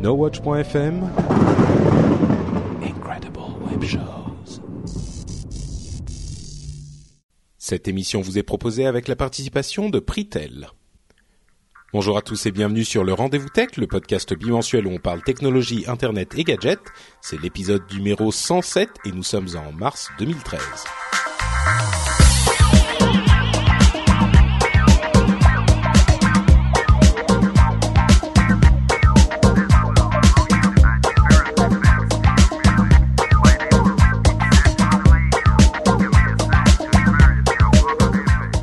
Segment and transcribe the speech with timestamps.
[0.00, 1.10] NoWatch.fm
[2.84, 4.60] Incredible Web Shows.
[7.58, 10.68] Cette émission vous est proposée avec la participation de Pritel.
[11.92, 15.22] Bonjour à tous et bienvenue sur le Rendez-vous Tech, le podcast bimensuel où on parle
[15.22, 16.78] technologie, internet et gadgets.
[17.20, 20.60] C'est l'épisode numéro 107 et nous sommes en mars 2013.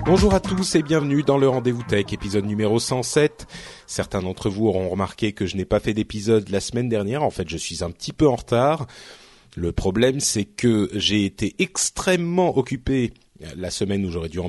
[0.06, 3.48] Bonjour à tous et bienvenue dans le Rendez-vous Tech, épisode numéro 107.
[3.88, 7.24] Certains d'entre vous auront remarqué que je n'ai pas fait d'épisode la semaine dernière.
[7.24, 8.86] En fait, je suis un petit peu en retard.
[9.56, 13.14] Le problème, c'est que j'ai été extrêmement occupé
[13.58, 14.40] la semaine où j'aurais dû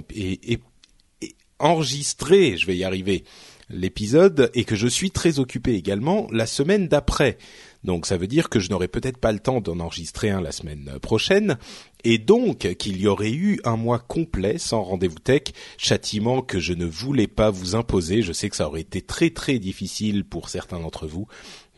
[1.58, 3.24] enregistrer, je vais y arriver,
[3.70, 7.38] l'épisode et que je suis très occupé également la semaine d'après.
[7.84, 10.52] Donc ça veut dire que je n'aurai peut-être pas le temps d'en enregistrer un la
[10.52, 11.58] semaine prochaine
[12.04, 15.42] et donc qu'il y aurait eu un mois complet sans rendez-vous tech,
[15.76, 18.22] châtiment que je ne voulais pas vous imposer.
[18.22, 21.26] Je sais que ça aurait été très très difficile pour certains d'entre vous.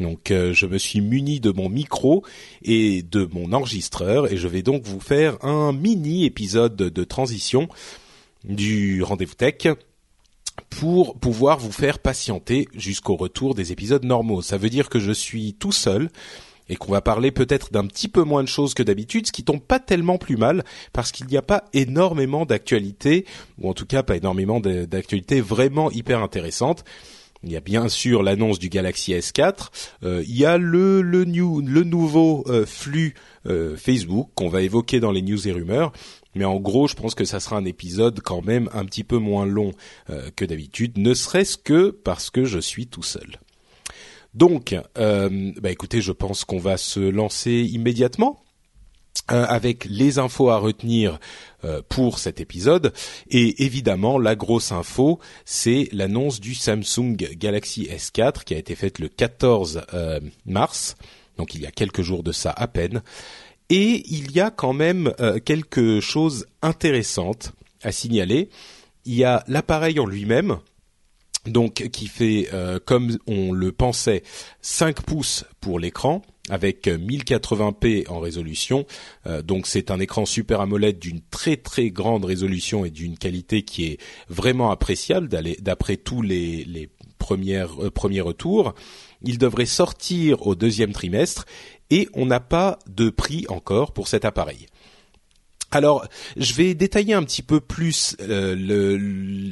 [0.01, 2.25] Donc euh, je me suis muni de mon micro
[2.63, 7.69] et de mon enregistreur et je vais donc vous faire un mini épisode de transition
[8.45, 9.69] du rendez-vous tech
[10.71, 14.43] pour pouvoir vous faire patienter jusqu'au retour des épisodes normaux.
[14.43, 16.11] Ça veut dire que je suis tout seul
[16.69, 19.45] et qu'on va parler peut-être d'un petit peu moins de choses que d'habitude, ce qui
[19.45, 23.25] tombe pas tellement plus mal parce qu'il n'y a pas énormément d'actualités
[23.59, 26.85] ou en tout cas pas énormément d'actualités vraiment hyper intéressantes.
[27.45, 29.69] Il y a bien sûr l'annonce du Galaxy S4.
[30.03, 31.25] Euh, il y a le le
[31.85, 33.15] nouveau euh, flux
[33.47, 35.93] euh, Facebook qu'on va évoquer dans les news et rumeurs.
[36.39, 39.19] Mais en gros, je pense que ça sera un épisode quand même un petit peu
[39.19, 39.73] moins long
[40.09, 43.41] euh, que d'habitude, ne serait-ce que parce que je suis tout seul.
[44.35, 48.45] Donc, euh, bah écoutez, je pense qu'on va se lancer immédiatement
[49.33, 51.19] euh, avec les infos à retenir
[51.89, 52.93] pour cet épisode.
[53.31, 59.01] Et évidemment, la grosse info, c'est l'annonce du Samsung Galaxy S4 qui a été faite
[59.01, 60.95] le 14 euh, mars,
[61.37, 63.03] donc il y a quelques jours de ça à peine.
[63.71, 67.53] Et il y a quand même euh, quelque chose intéressante
[67.83, 68.49] à signaler.
[69.05, 70.59] Il y a l'appareil en lui-même,
[71.47, 74.23] donc qui fait euh, comme on le pensait
[74.63, 78.87] 5 pouces pour l'écran avec euh, 1080p en résolution.
[79.27, 83.63] Euh, donc c'est un écran Super AMOLED d'une très très grande résolution et d'une qualité
[83.63, 83.99] qui est
[84.29, 85.29] vraiment appréciable
[85.61, 88.75] d'après tous les, les premiers retours.
[89.23, 91.45] Il devrait sortir au deuxième trimestre
[91.91, 94.67] et on n'a pas de prix encore pour cet appareil.
[95.71, 96.07] Alors,
[96.39, 98.57] je vais détailler un petit peu plus euh,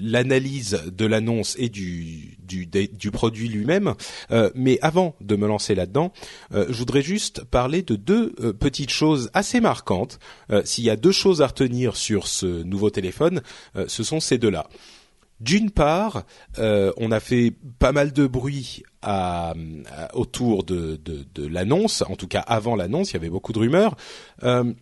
[0.03, 2.39] l'analyse de l'annonce et du,
[3.13, 3.95] produit lui-même,
[4.31, 6.13] Euh, mais avant de me lancer là-dedans,
[6.55, 10.19] euh, je voudrais juste parler de deux petites choses assez marquantes.
[10.65, 13.43] S'il y a deux choses à retenir sur ce nouveau téléphone,
[13.87, 14.69] ce sont ces deux-là.
[15.41, 16.25] D'une part,
[16.59, 19.55] on a fait pas mal de bruit à-
[19.97, 23.53] à- autour de, de, de l'annonce, en tout cas avant l'annonce, il y avait beaucoup
[23.53, 23.97] de rumeurs.
[24.43, 24.72] Euh,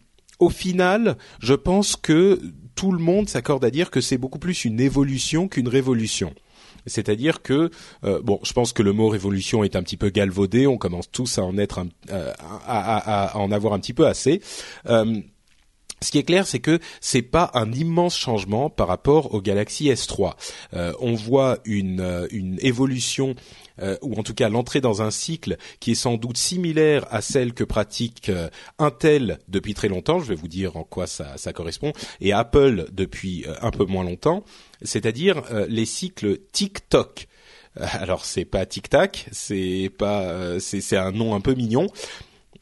[0.41, 2.41] au final, je pense que
[2.75, 6.35] tout le monde s'accorde à dire que c'est beaucoup plus une évolution qu'une révolution.
[6.87, 7.71] C'est-à-dire que
[8.05, 10.67] euh, bon, je pense que le mot révolution est un petit peu galvaudé.
[10.67, 11.81] On commence tous à en être,
[12.11, 12.33] euh,
[12.67, 14.43] à, à- à en avoir un petit peu assez.
[14.89, 15.21] Euh,
[16.03, 19.89] ce qui est clair, c'est que c'est pas un immense changement par rapport au Galaxy
[19.89, 20.35] S3.
[20.75, 23.35] Euh, on voit une, euh, une évolution,
[23.81, 27.21] euh, ou en tout cas l'entrée dans un cycle qui est sans doute similaire à
[27.21, 28.49] celle que pratique euh,
[28.79, 30.21] Intel depuis très longtemps.
[30.21, 33.85] Je vais vous dire en quoi ça, ça correspond, et Apple depuis euh, un peu
[33.85, 34.45] moins longtemps,
[34.83, 37.27] c'est-à-dire euh, les cycles TikTok.
[37.81, 41.89] Euh, Alors c'est pas Tic Tac, c'est pas, c'est c'est un nom un peu mignon,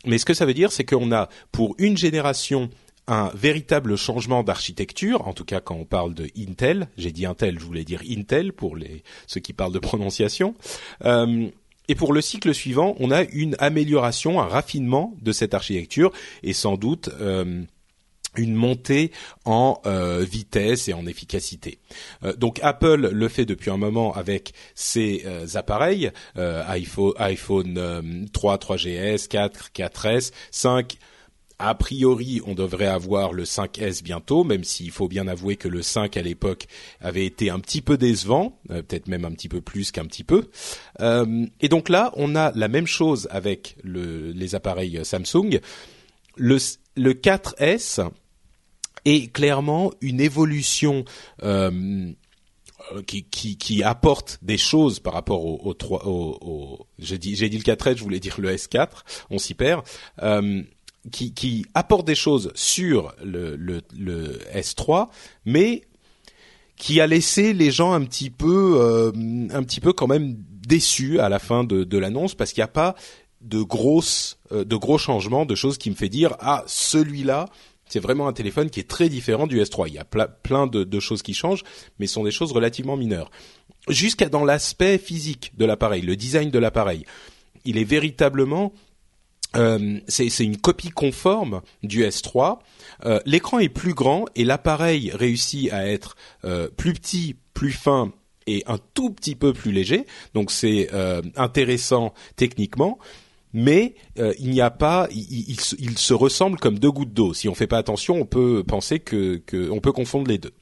[0.06, 2.70] mais ce que ça veut dire, c'est qu'on a pour une génération
[3.12, 7.58] un véritable changement d'architecture, en tout cas quand on parle de Intel, j'ai dit Intel,
[7.60, 10.54] je voulais dire Intel pour les ceux qui parlent de prononciation.
[11.04, 11.48] Euh,
[11.88, 16.10] et pour le cycle suivant, on a une amélioration, un raffinement de cette architecture,
[16.42, 17.62] et sans doute euh,
[18.36, 19.10] une montée
[19.44, 21.80] en euh, vitesse et en efficacité.
[22.38, 30.32] Donc Apple le fait depuis un moment avec ses appareils iPhone 3, 3GS, 4, 4S,
[30.50, 30.96] 5.
[31.64, 35.80] A priori, on devrait avoir le 5S bientôt, même s'il faut bien avouer que le
[35.80, 36.66] 5 à l'époque
[37.00, 40.48] avait été un petit peu décevant, peut-être même un petit peu plus qu'un petit peu.
[40.98, 45.60] et donc là, on a la même chose avec le, les appareils Samsung.
[46.36, 46.58] Le,
[46.96, 48.08] le 4S
[49.04, 51.04] est clairement une évolution
[51.44, 52.10] euh,
[53.06, 57.56] qui, apporte des choses par rapport au, au 3 au, au j'ai dit j'ai dit
[57.56, 58.88] le 4S je voulais dire le S4
[59.30, 59.82] on s'y perd
[60.22, 60.62] euh,
[61.10, 65.08] qui, apporte des choses sur le, le, le S3
[65.44, 65.82] mais
[66.76, 69.12] qui a laissé les gens un petit peu euh,
[69.50, 72.66] un petit peu quand même déçus à la fin de, de l'annonce parce qu'il n'y
[72.66, 72.94] a pas
[73.40, 77.46] de grosses euh, de gros changements de choses qui me fait dire ah celui-là
[77.92, 79.86] c'est vraiment un téléphone qui est très différent du S3.
[79.88, 81.62] Il y a plein de, choses qui changent,
[81.98, 83.30] mais ce sont des choses relativement mineures.
[83.86, 87.04] Jusqu'à dans l'aspect physique de l'appareil, le design de l'appareil,
[87.66, 88.72] il est véritablement
[89.56, 92.58] euh, c'est une copie conforme du S3.
[93.04, 98.12] Euh, l'écran est plus grand et l'appareil réussit à être euh, plus petit, plus fin
[98.46, 100.06] et un tout petit peu plus léger.
[100.34, 100.88] Donc c'est
[101.36, 102.98] intéressant techniquement
[103.52, 107.34] mais euh, il n'y a pas, ils il, se ressemblent comme deux gouttes d'eau.
[107.34, 110.52] Si on fait pas attention, on peut penser que, que on peut confondre les deux.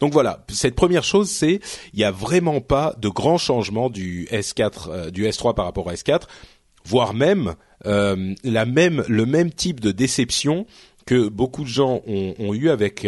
[0.00, 1.60] Donc voilà, cette première chose, c'est
[1.92, 5.86] il n'y a vraiment pas de grand changement du S4, euh, du S3 par rapport
[5.86, 6.22] au S4,
[6.86, 7.54] voire même
[7.84, 10.66] euh, la même le même type de déception
[11.04, 13.06] que beaucoup de gens ont, ont eu avec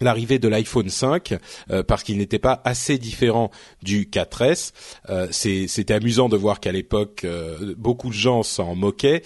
[0.00, 1.38] l'arrivée de l'iPhone 5
[1.70, 3.50] euh, parce qu'il n'était pas assez différent
[3.82, 4.72] du 4S.
[5.08, 9.22] Euh, c'était amusant de voir qu'à l'époque euh, beaucoup de gens s'en moquaient,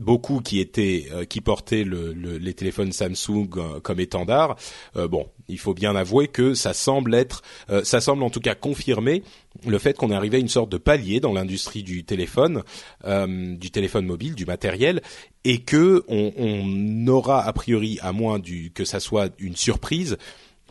[0.00, 3.48] beaucoup qui étaient qui portaient le, les téléphones Samsung
[3.82, 4.56] comme étendard.
[4.94, 7.42] bon, il faut bien avouer que ça semble être,
[7.82, 9.22] ça semble en tout cas confirmer
[9.66, 12.62] le fait qu'on est arrivé à une sorte de palier dans l'industrie du téléphone,
[13.04, 15.02] euh, du téléphone mobile, du matériel,
[15.44, 20.16] et que on, aura a priori, à moins du, que ça soit une surprise,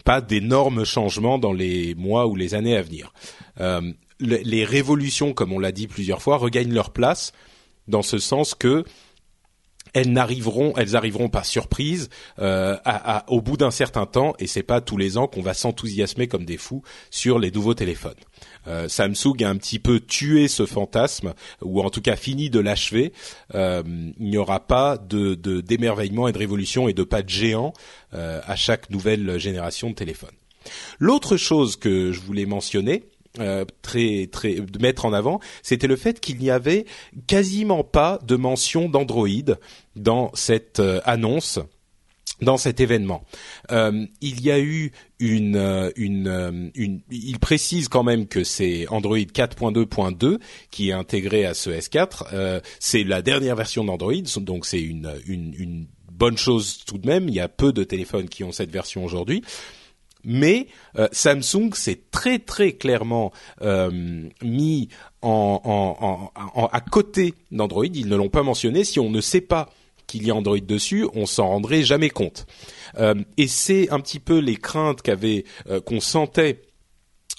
[0.06, 3.14] pas d'énormes changements dans les mois ou les années à venir.
[3.60, 3.82] Euh,
[4.22, 7.32] les révolutions, comme on l'a dit plusieurs fois, regagnent leur place
[7.88, 8.84] dans ce sens que
[9.94, 12.10] elles n'arriveront, elles arriveront par surprise
[12.40, 12.78] euh,
[13.28, 16.46] au bout d'un certain temps, et c'est pas tous les ans qu'on va s'enthousiasmer comme
[16.46, 18.14] des fous sur les nouveaux téléphones.
[18.68, 22.60] Euh, Samsung a un petit peu tué ce fantasme, ou en tout cas fini de
[22.60, 23.14] l'achever.
[23.56, 23.84] Euh,
[24.20, 27.74] il n'y aura pas de d'émerveillement et de révolution et de pas de géant
[28.12, 30.32] à chaque nouvelle génération de téléphone.
[31.00, 33.04] L'autre chose que je voulais mentionner,
[33.38, 36.86] euh, très très de mettre en avant, c'était le fait qu'il n'y avait
[37.28, 39.28] quasiment pas de mention d'Android
[39.96, 41.60] dans cette euh, annonce
[42.42, 43.26] dans cet événement.
[43.72, 48.88] Euh, il y a eu une, euh, une, une, il précise quand même que c'est
[48.88, 50.40] Android 4.2.2
[50.72, 52.62] qui est intégré à ce S4.
[52.80, 57.28] c'est la dernière version d'Android, donc c'est une, une, une bonne chose tout de même.
[57.28, 59.44] Il y a peu de téléphones qui ont cette version aujourd'hui
[60.24, 60.68] mais
[60.98, 63.32] euh, Samsung s'est très très clairement
[63.62, 64.90] euh, mis
[65.22, 67.86] à côté d'Android.
[67.86, 68.84] Ils ne l'ont pas mentionné.
[68.84, 69.70] Si on ne sait pas
[70.08, 72.48] qu'il y a Android dessus, on s'en rendrait jamais compte.
[72.98, 75.46] Euh, et c'est un petit peu les craintes qu'avait
[75.86, 76.62] qu'on sentait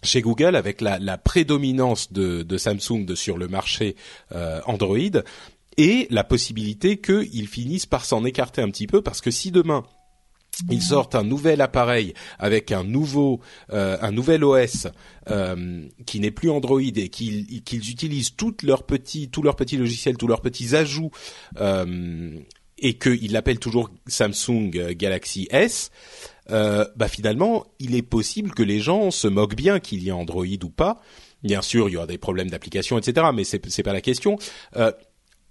[0.03, 3.97] chez Google avec la, prédominance de, Samsung sur le marché
[4.67, 5.23] Android
[5.77, 9.85] et la possibilité qu'ils finissent par s'en écarter un petit peu parce que si demain
[10.71, 13.41] ils sortent un nouvel appareil avec un nouveau
[13.73, 14.89] euh, un nouvel OS
[15.31, 20.17] euh, qui n'est plus Android et qu'ils utilisent toutes leurs petits tous leurs petits logiciels,
[20.17, 21.11] tous leurs petits ajouts
[21.61, 22.39] euh,
[22.79, 25.91] et qu'ils l'appellent toujours Samsung Galaxy S.
[26.49, 30.47] bah finalement, il est possible que les gens se moquent bien qu'il y ait Android
[30.47, 31.03] ou pas.
[31.43, 33.27] Bien sûr, il y aura des problèmes d'application, etc.
[33.35, 34.39] Mais c'est c'est pas la question.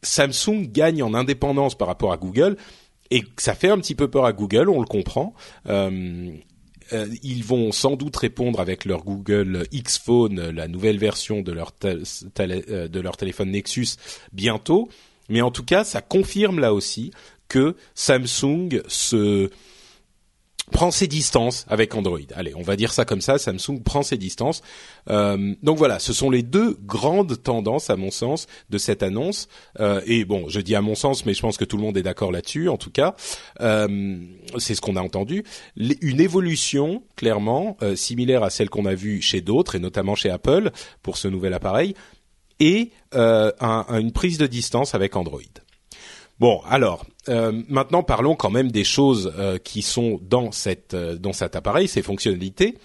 [0.02, 2.58] Samsung gagne en indépendance par rapport à Google
[3.12, 5.34] et ça fait un petit peu peur à Google, on le comprend.
[5.68, 6.32] Euh,
[6.94, 11.52] euh, ils vont sans doute répondre avec leur Google X Phone, la nouvelle version de
[11.52, 13.98] leur, euh, de leur téléphone Nexus
[14.32, 14.90] bientôt.
[15.28, 17.12] Mais en tout cas, ça confirme là aussi
[17.48, 19.50] que Samsung se
[20.72, 22.20] prend ses distances avec Android.
[22.36, 24.62] Allez, on va dire ça comme ça, Samsung prend ses distances.
[25.10, 29.48] Euh, donc voilà, ce sont les deux grandes tendances, à mon sens, de cette annonce.
[29.80, 31.98] Euh, et bon, je dis à mon sens, mais je pense que tout le monde
[31.98, 33.16] est d'accord là-dessus, en tout cas.
[33.62, 34.18] Euh,
[34.58, 35.44] c'est ce qu'on a entendu.
[35.76, 40.72] Une évolution, clairement, similaire à celle qu'on a vue chez d'autres, et notamment chez Apple,
[41.04, 41.96] pour ce nouvel appareil,
[42.60, 45.42] et un, une prise de distance avec Android.
[46.40, 51.88] Bon, alors maintenant parlons quand même des choses qui sont dans cette dans cet appareil,
[51.88, 52.76] ces fonctionnalités.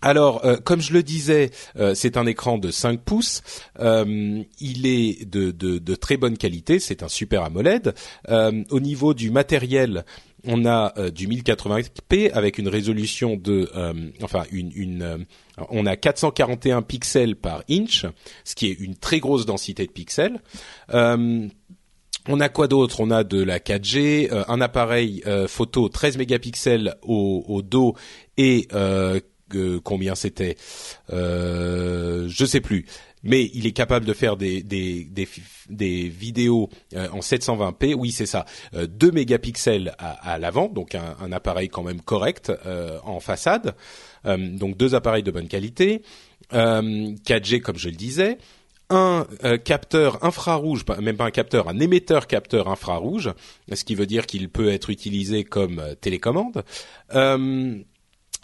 [0.00, 3.42] Alors, euh, comme je le disais, euh, c'est un écran de 5 pouces.
[3.80, 6.78] Euh, il est de, de, de, très bonne qualité.
[6.78, 7.94] C'est un super AMOLED.
[8.28, 10.04] au niveau du matériel,
[10.44, 13.68] on a du 1080p avec une résolution de,
[14.22, 15.26] enfin une, une
[15.70, 18.06] on a 441 pixels par inch,
[18.44, 20.40] ce qui est une très grosse densité de pixels.
[22.28, 23.00] On a quoi d'autre?
[23.00, 27.94] On a de la 4G, un appareil photo 13 mégapixels au, dos
[28.36, 28.68] et
[29.84, 30.56] combien c'était,
[31.12, 32.86] euh, je sais plus.
[33.24, 34.62] Mais il est capable de faire des
[35.68, 37.94] vidéos euh, en 720p.
[37.94, 38.44] Oui, c'est ça.
[38.74, 43.74] Euh, 2 mégapixels à, l'avant, donc un, un, appareil quand même correct euh, en façade.
[44.24, 46.02] Euh, donc deux appareils de bonne qualité.
[46.52, 48.38] 4G comme je le disais
[48.90, 49.26] un
[49.64, 53.32] capteur infrarouge, même pas un capteur, un émetteur capteur infrarouge,
[53.72, 56.64] ce qui veut dire qu'il peut être utilisé comme télécommande.
[57.14, 57.76] Euh,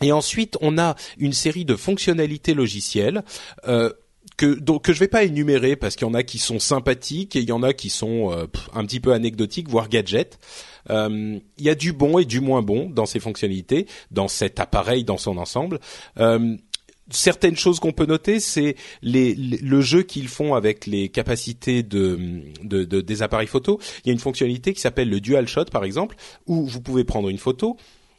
[0.02, 3.24] et ensuite, on a une série de fonctionnalités logicielles.
[3.68, 3.90] Euh,
[4.36, 7.36] que donc que je vais pas énumérer parce qu'il y en a qui sont sympathiques
[7.36, 10.38] et il y en a qui sont euh, un petit peu anecdotiques voire gadgets.
[10.90, 14.60] Euh, il y a du bon et du moins bon dans ces fonctionnalités, dans cet
[14.60, 15.78] appareil dans son ensemble.
[16.18, 16.56] Euh,
[17.10, 22.84] certaines choses qu'on peut noter, c'est le jeu qu'ils font avec les capacités de, de,
[22.84, 23.80] de, des appareils photo.
[24.04, 27.04] Il y a une fonctionnalité qui s'appelle le dual shot par exemple, où vous pouvez
[27.04, 27.76] prendre une photo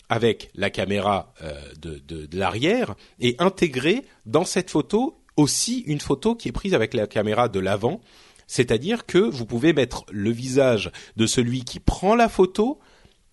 [0.08, 6.50] avec la caméra euh, de l'arrière et intégrer dans cette photo aussi une photo qui
[6.50, 8.02] est prise avec la caméra de l'avant.
[8.48, 12.80] C'est-à-dire que vous pouvez mettre le visage de celui qui prend la photo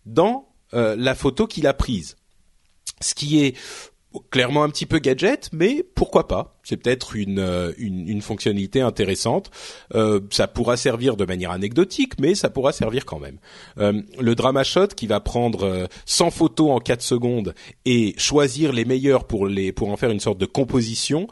[0.07, 2.17] dans euh, la photo qu'il a prise.
[3.01, 3.57] Ce qui est
[4.31, 8.81] clairement un petit peu gadget, mais pourquoi pas c'est peut-être une, euh, une, une, fonctionnalité
[8.81, 9.51] intéressante.
[9.95, 13.39] Euh, ça pourra servir de manière anecdotique, mais ça pourra servir quand même.
[13.79, 17.55] Euh, le Dramashot qui va prendre 100 photos en 4 secondes
[17.85, 21.27] et choisir les meilleures pour les pour en faire une sorte de composition.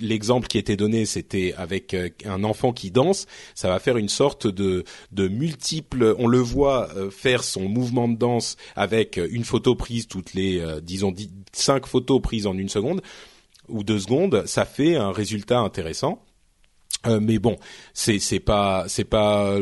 [0.00, 3.26] L'exemple qui était donné, c'était avec un enfant qui danse.
[3.54, 6.14] Ça va faire une sorte de de multiples.
[6.18, 11.14] On le voit faire son mouvement de danse avec une photo prise toutes les disons
[11.52, 13.02] 5 photos prises en une seconde
[13.68, 16.22] ou deux secondes, ça fait un résultat intéressant.
[17.06, 17.56] Euh, mais bon,
[17.94, 19.58] c'est c'est pas c'est pas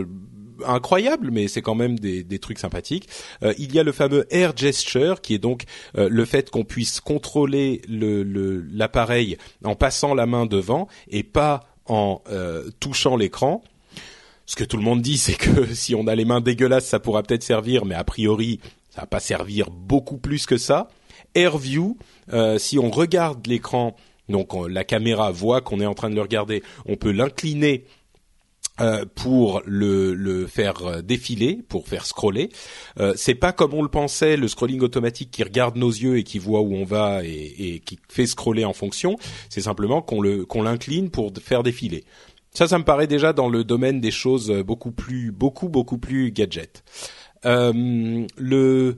[0.64, 3.08] incroyable, mais c'est quand même des, des trucs sympathiques.
[3.42, 5.64] Euh, il y a le fameux air gesture, qui est donc
[5.96, 8.22] euh, le fait qu'on puisse contrôler le
[8.72, 13.62] l'appareil en passant la main devant et pas en euh, touchant l'écran.
[14.46, 17.00] Ce que tout le monde dit, c'est que si on a les mains dégueulasses, ça
[17.00, 18.60] pourra peut-être servir, mais a priori,
[18.90, 20.88] ça va pas servir beaucoup plus que ça.
[21.36, 21.96] AirView,
[22.32, 23.94] euh, si on regarde l'écran,
[24.28, 27.84] donc la caméra voit qu'on est en train de le regarder, on peut l'incliner
[28.78, 32.50] euh, pour le, le, faire euh, défiler, pour faire scroller.
[33.00, 36.24] Euh, c'est pas comme on le pensait, le scrolling automatique qui regarde nos yeux et
[36.24, 39.16] qui voit où on va et, et qui fait scroller en fonction.
[39.48, 42.04] C'est simplement qu'on le qu'on l'incline pour faire défiler.
[42.52, 46.30] Ça, ça me paraît déjà dans le domaine des choses beaucoup plus, beaucoup, beaucoup plus
[46.30, 46.84] gadget.
[47.46, 48.96] Euh, le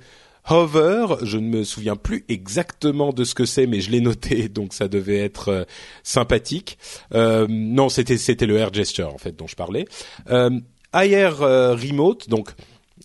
[0.51, 4.49] Hover, je ne me souviens plus exactement de ce que c'est, mais je l'ai noté,
[4.49, 5.65] donc ça devait être euh,
[6.03, 6.79] sympathique.
[7.15, 9.87] Euh, non, c'était c'était le Air Gesture en fait dont je parlais.
[10.31, 10.51] Euh,
[10.95, 12.51] euh, Remote, donc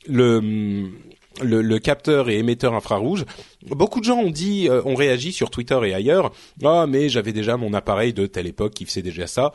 [0.07, 0.89] le,
[1.41, 3.25] le, le capteur et émetteur infrarouge.
[3.67, 6.31] Beaucoup de gens ont dit, ont réagi sur Twitter et ailleurs.
[6.63, 9.51] Ah, mais j'avais déjà mon appareil de telle époque qui faisait déjà ça.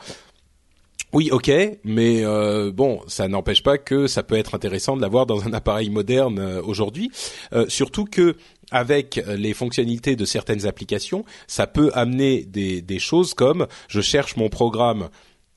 [1.11, 1.51] Oui, ok,
[1.83, 5.53] mais euh, bon, ça n'empêche pas que ça peut être intéressant de l'avoir dans un
[5.53, 7.09] appareil moderne euh, aujourd'hui,
[7.51, 8.35] euh, surtout que
[8.69, 14.49] avec les fonctionnalités de certaines applications, ça peut amener des, choses comme je cherche mon
[14.49, 15.09] programme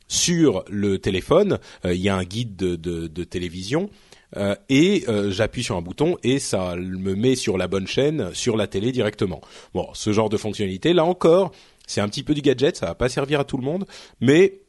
[0.09, 3.91] sur le téléphone, il y a un guide de, de, de télévision.
[4.71, 8.67] et j'appuie sur un bouton et ça me met sur la bonne chaîne sur la
[8.67, 9.43] télé directement.
[9.75, 11.53] Bon, ce genre de fonctionnalité, là encore,
[11.87, 13.85] c'est un petit peu du gadget, ça va pas servir à tout le monde,
[14.23, 14.62] mais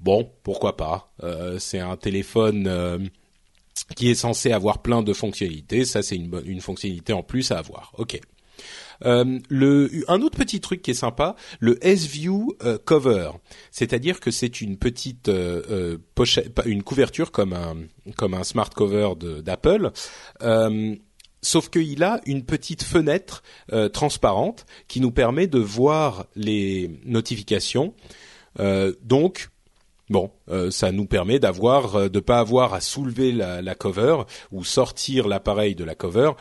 [0.00, 1.12] bon, pourquoi pas.
[1.22, 2.98] Euh, c'est un téléphone euh,
[3.96, 5.84] qui est censé avoir plein de fonctionnalités.
[5.84, 7.92] Ça, c'est une, fonctionnalité en plus à avoir.
[7.98, 8.20] Ok.
[9.06, 9.38] Euh,
[10.08, 12.54] un autre petit truc qui est sympa, le S-View
[12.84, 13.30] Cover,
[13.70, 15.30] c'est-à-dire que c'est une petite
[16.14, 17.76] pochette, une couverture comme un
[18.16, 19.92] comme un smart cover d'Apple.
[21.42, 23.42] Sauf qu'il a une petite fenêtre
[23.94, 27.94] transparente qui nous permet de voir les notifications.
[29.02, 29.48] donc,
[30.10, 34.64] Bon, euh, ça nous permet d'avoir, euh, de pas avoir à soulever la, cover ou
[34.64, 36.32] sortir l'appareil de la cover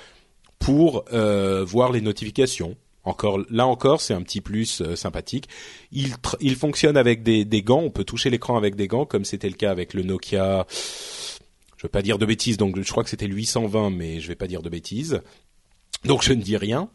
[0.58, 2.76] pour euh, voir les notifications.
[3.04, 5.48] encore là encore, c'est un petit plus sympathique.
[5.92, 7.82] Il, il fonctionne avec des, des gants.
[7.82, 10.66] On peut toucher l'écran avec des gants, comme c'était le cas avec le Nokia.
[11.78, 14.28] Je veux pas dire de bêtises, donc je crois que c'était le 820, mais je
[14.28, 15.22] vais pas dire de bêtises.
[16.06, 16.90] Donc je ne dis rien.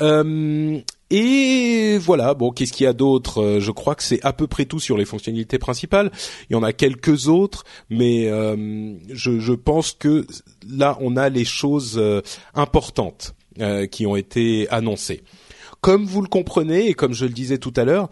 [0.00, 0.80] Euh,
[1.10, 3.42] et voilà, bon, qu'est-ce qu'il y a d'autre?
[3.42, 6.12] Euh, Je crois que c'est à peu près tout sur les fonctionnalités principales.
[6.48, 10.24] Il y en a quelques autres, mais euh, je, je, pense que
[10.68, 12.22] là, on a les choses euh,
[12.54, 13.34] importantes
[13.90, 15.22] qui ont été annoncées.
[15.82, 18.08] Comme vous le comprenez, et comme je le disais tout à l'heure,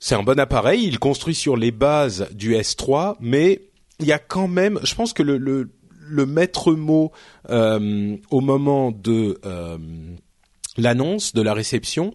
[0.00, 3.60] c'est un bon appareil, il construit sur les bases du S3, mais
[4.00, 5.70] il y a quand même, je pense que le, le,
[6.00, 7.12] le maître mot
[7.48, 9.38] au moment de
[10.76, 12.14] l'annonce de la réception,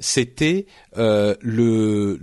[0.00, 2.18] c'était euh, le,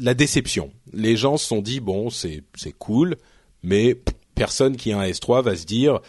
[0.00, 0.72] la déception.
[0.92, 3.16] Les gens se sont dit bon c'est c'est cool,
[3.62, 3.96] mais
[4.34, 6.00] personne qui a un S3 va se dire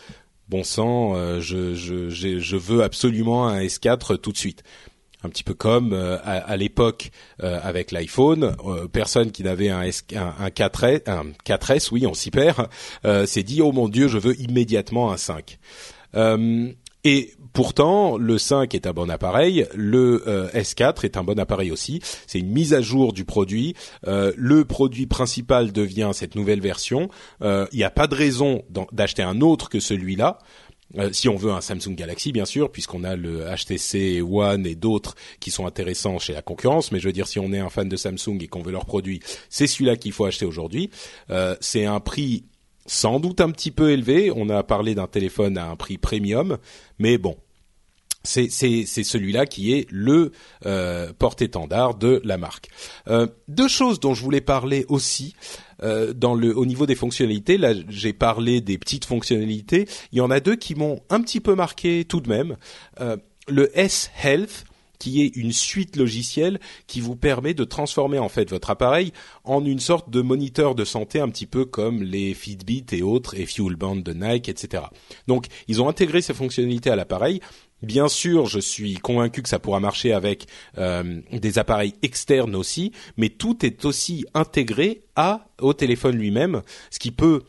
[0.48, 4.64] bon sang euh, je, je je veux absolument un S4 tout de suite.
[5.22, 8.56] Un petit peu comme euh, à, l'époque avec l'iPhone,
[8.94, 12.70] personne qui n'avait un, S, un, un 4S, un 4S, oui, on s'y perd,
[13.26, 15.60] s'est dit oh mon dieu, je veux immédiatement un 5.
[17.04, 21.72] Et pourtant, le 5 est un bon appareil, le euh, S4 est un bon appareil
[21.72, 22.02] aussi.
[22.28, 23.76] C'est une mise à jour du produit.
[24.08, 27.10] Euh, le produit principal devient cette nouvelle version.
[27.42, 30.40] Euh, il n'y a pas de raison d'acheter un autre que celui-là.
[31.12, 35.16] si on veut un Samsung Galaxy, bien sûr, puisqu'on a le HTC One et d'autres
[35.40, 36.92] qui sont intéressants chez la concurrence.
[36.92, 38.86] Mais je veux dire, si on est un fan de Samsung et qu'on veut leur
[38.86, 40.90] produit, c'est celui-là qu'il faut acheter aujourd'hui.
[41.62, 42.46] c'est un prix
[42.90, 44.32] sans doute un petit peu élevé.
[44.36, 46.58] On a parlé d'un téléphone à un prix premium,
[46.98, 47.38] mais bon,
[48.24, 50.32] c'est celui-là qui est le
[50.66, 52.70] euh, porte-étendard de la marque.
[53.08, 55.36] Euh, deux choses dont je voulais parler aussi
[55.84, 57.58] euh, dans le au niveau des fonctionnalités.
[57.58, 59.88] Là, j'ai parlé des petites fonctionnalités.
[60.12, 62.58] Il y en a deux qui m'ont un petit peu marqué tout de même.
[63.48, 64.66] le S Health
[65.00, 69.14] qui est une suite logicielle qui vous permet de transformer en fait votre appareil
[69.46, 73.40] en une sorte de moniteur de santé un petit peu comme les Fitbit et autres
[73.40, 74.84] et Fuelband de Nike, etc.
[75.28, 77.40] Donc ils ont intégré ces fonctionnalités à l'appareil.
[77.82, 82.92] Bien sûr, je suis convaincu que ça pourra marcher avec euh, des appareils externes aussi,
[83.16, 87.44] mais tout est aussi intégré à au téléphone lui-même, ce qui peut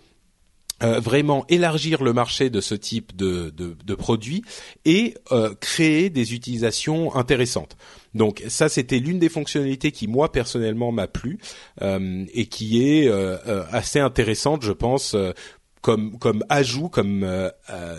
[0.82, 4.42] euh, vraiment élargir le marché de ce type de, de, de produits
[4.84, 7.76] et euh, créer des utilisations intéressantes.
[8.14, 11.38] Donc ça, c'était l'une des fonctionnalités qui moi personnellement m'a plu
[11.82, 13.36] euh, et qui est euh,
[13.70, 15.14] assez intéressante, je pense,
[15.80, 17.28] comme comme ajout, comme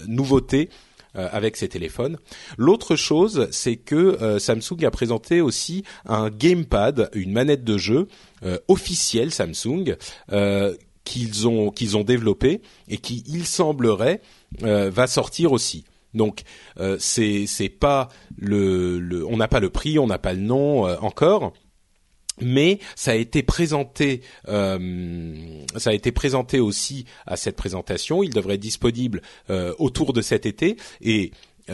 [0.08, 0.70] nouveauté.
[1.14, 2.18] avec ces téléphones.
[2.58, 8.08] L'autre chose, c'est que Samsung a présenté aussi un gamepad, une manette de jeu
[8.70, 9.98] officielle Samsung,
[11.04, 14.22] qu'ils ont qu'ils ont développé et qui il semblerait
[14.64, 15.86] euh, va sortir aussi.
[16.14, 16.42] Donc
[16.80, 20.42] euh, c'est c'est pas le, le on n'a pas le prix, on n'a pas le
[20.42, 21.54] nom euh, encore.
[22.40, 28.24] Mais ça a été présenté, ça a été présenté aussi à cette présentation.
[28.24, 29.22] Il devrait être disponible
[29.78, 31.34] autour de cet été et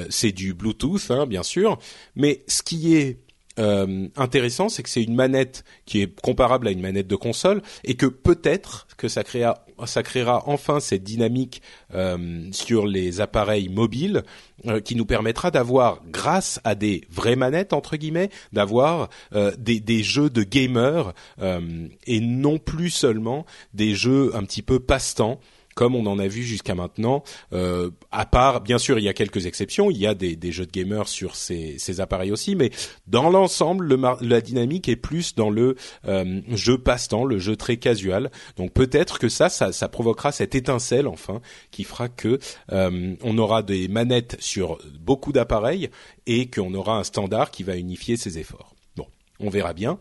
[0.09, 1.77] c'est du Bluetooth, hein, bien sûr.
[2.15, 3.19] Mais ce qui est
[3.59, 7.61] euh, intéressant, c'est que c'est une manette qui est comparable à une manette de console
[7.83, 11.61] et que peut-être que ça créera, ça créera enfin cette dynamique
[11.93, 14.23] euh, sur les appareils mobiles
[14.67, 19.09] euh, qui nous permettra d'avoir, grâce à des vraies manettes entre guillemets, d'avoir
[19.57, 25.39] des, des, jeux de gamers et non plus seulement des jeux un petit peu passe-temps
[25.77, 27.23] comme on en a vu jusqu'à maintenant.
[27.53, 29.91] Euh, à part, bien sûr, il y a quelques exceptions.
[29.91, 32.71] Il y a des, jeux de gamers sur ces, appareils aussi, mais
[33.05, 35.75] dans l'ensemble, la dynamique est plus dans le
[36.07, 38.31] euh, jeu passe-temps, le jeu très casual.
[38.57, 42.39] Donc peut-être que ça, ça, provoquera cette étincelle enfin qui fera que
[42.71, 45.91] euh, on aura des manettes sur beaucoup d'appareils
[46.25, 48.73] et qu'on aura un standard qui va unifier ces efforts.
[48.95, 49.05] Bon,
[49.39, 49.99] on verra bien.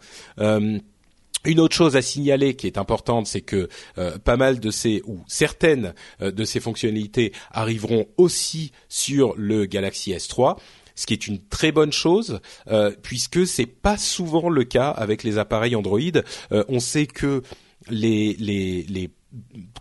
[1.46, 5.02] Une autre chose à signaler qui est importante, c'est que euh, pas mal de ces
[5.06, 10.56] ou certaines euh, de ces fonctionnalités arriveront aussi sur le Galaxy S3
[10.98, 15.24] ce qui est une très bonne chose euh, puisque c'est pas souvent le cas avec
[15.24, 16.00] les appareils Android.
[16.50, 17.42] on sait que
[17.90, 19.10] les, les, les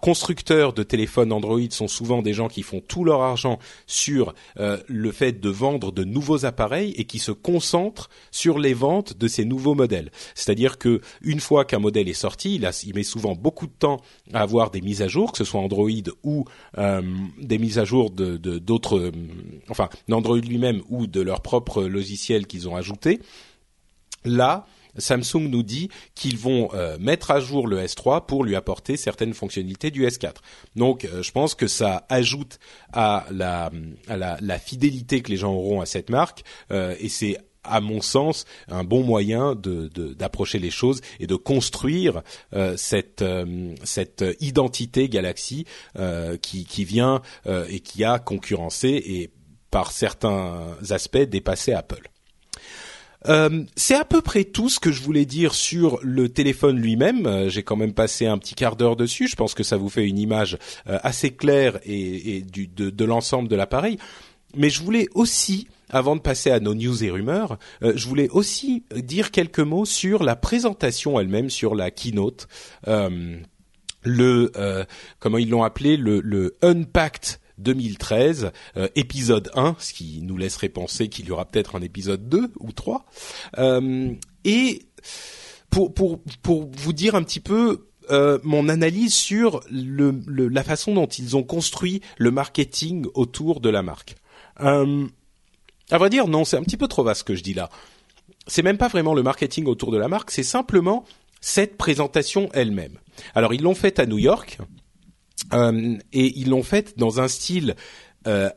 [0.02, 4.78] constructeurs de téléphones Android sont souvent des gens qui font tout leur argent sur euh,
[4.88, 9.28] le fait de vendre de nouveaux appareils et qui se concentrent sur les ventes de
[9.28, 10.12] ces nouveaux modèles.
[10.36, 14.02] C'est-à-dire que une fois qu'un modèle est sorti, il, met souvent beaucoup de temps
[14.34, 15.90] à avoir des mises à jour, que ce soit Android
[16.24, 16.46] ou
[16.78, 17.02] euh,
[17.42, 19.12] des mises à jour de d'autres, euh,
[19.70, 23.20] enfin d'Android lui-même ou de leur propre logiciel qu'ils ont ajouté.
[24.24, 24.66] Là,
[24.98, 29.34] Samsung nous dit qu'ils vont euh, mettre à jour le S3 pour lui apporter certaines
[29.34, 30.36] fonctionnalités du S4.
[30.76, 32.60] Donc euh, je pense que ça ajoute
[32.94, 33.72] à la,
[34.08, 37.82] à la, la, fidélité que les gens auront à cette marque euh, et c'est à
[37.82, 42.22] mon sens, un bon moyen de d'approcher les choses et de construire
[42.54, 45.66] euh, cette euh, cette identité Galaxy
[45.98, 47.22] euh, qui qui vient
[47.70, 49.32] et qui a concurrencé et
[49.72, 52.10] par certains aspects dépassé Apple.
[53.76, 57.50] C'est à peu près tout ce que je voulais dire sur le téléphone lui-même.
[57.50, 59.28] J'ai quand même passé un petit quart d'heure dessus.
[59.28, 63.98] Je pense que ça vous fait une image assez claire et, de, l'ensemble de l'appareil.
[64.56, 68.30] Mais je voulais aussi avant de passer à nos news et rumeurs, euh, je voulais
[68.30, 72.48] aussi dire quelques mots sur la présentation elle-même, sur la keynote.
[72.88, 73.38] Euh,
[74.04, 74.86] le euh,
[75.20, 78.52] comment ils l'ont appelé le, le Unpacked 2013,
[78.96, 82.72] épisode 1, ce qui nous laisserait penser qu'il y aura peut-être un épisode 2 ou
[82.72, 83.06] 3.
[84.44, 84.82] et
[85.70, 87.88] pour, pour, pour vous dire un petit peu
[88.44, 93.82] mon analyse sur le, la façon dont ils ont construit le marketing autour de la
[93.82, 94.16] marque.
[94.62, 95.08] Euh,
[95.92, 97.70] à vrai dire, non, c'est un petit peu trop vaste ce que je dis là.
[98.48, 101.06] C'est même pas vraiment le marketing autour de la marque, c'est simplement
[101.42, 102.98] cette présentation elle-même.
[103.34, 104.64] Alors ils l'ont faite à New York euh,
[105.54, 107.76] et ils l'ont faite dans un style
[108.28, 108.50] euh,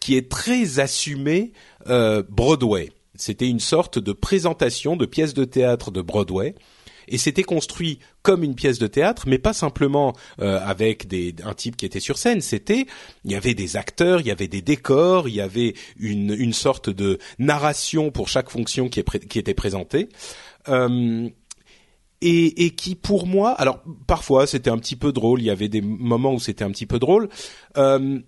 [0.00, 1.52] qui est très assumé
[1.88, 2.90] euh, Broadway.
[3.14, 6.54] C'était une sorte de présentation de pièces de théâtre de Broadway
[7.08, 11.54] et c'était construit comme une pièce de théâtre, mais pas simplement euh, avec des, un
[11.54, 12.40] type qui était sur scène.
[12.40, 12.86] C'était,
[13.24, 16.52] il y avait des acteurs, il y avait des décors, il y avait une, une
[16.52, 20.08] sorte de narration pour chaque fonction qui, est qui était présentée.
[20.68, 21.28] Euh,
[22.22, 25.68] et, et, qui pour moi, alors parfois c'était un petit peu drôle, il y avait
[25.68, 27.28] des moments où c'était un petit peu drôle.
[27.76, 28.18] Euh,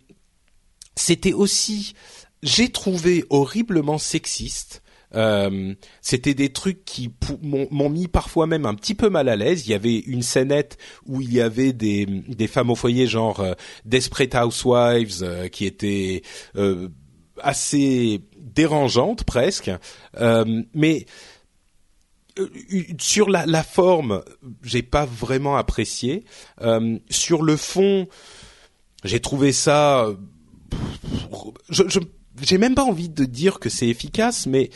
[0.97, 1.95] c'était aussi,
[2.43, 4.83] j'ai trouvé horriblement sexiste
[5.15, 7.11] euh, c'était des trucs qui
[7.43, 9.67] m'ont mis parfois même un petit peu mal à l'aise.
[9.67, 13.41] Il y avait une scénette où il y avait des, des femmes au foyer genre
[13.41, 13.53] euh,
[13.85, 16.23] Desperate Housewives euh, qui étaient
[16.57, 16.89] euh,
[17.41, 19.71] assez dérangeantes presque,
[20.75, 21.07] mais
[22.99, 24.23] sur la, forme,
[24.63, 26.25] j'ai pas vraiment apprécié.
[27.11, 28.09] sur le fond,
[29.05, 30.09] j'ai trouvé ça.
[31.69, 32.01] Je, je
[32.41, 34.71] j'ai même pas envie de dire que c'est efficace, mais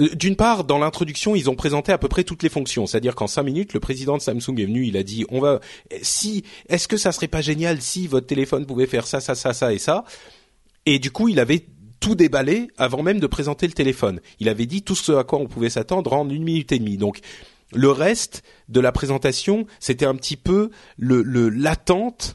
[0.00, 2.86] euh, d'une part, dans l'introduction, ils ont présenté à peu près toutes les fonctions.
[2.86, 5.60] C'est-à-dire qu'en cinq minutes, le président de Samsung est venu, il a dit, on va,
[6.02, 9.52] si, est-ce que ça serait pas génial si votre téléphone pouvait faire ça, ça, ça,
[9.52, 10.04] ça et ça?
[10.86, 11.66] Et du coup, il avait
[12.00, 14.20] tout déballé avant même de présenter le téléphone.
[14.40, 16.96] Il avait dit tout ce à quoi on pouvait s'attendre en une minute et demie.
[16.96, 17.20] Donc,
[17.72, 22.34] le reste de la présentation, c'était un petit peu le l'attente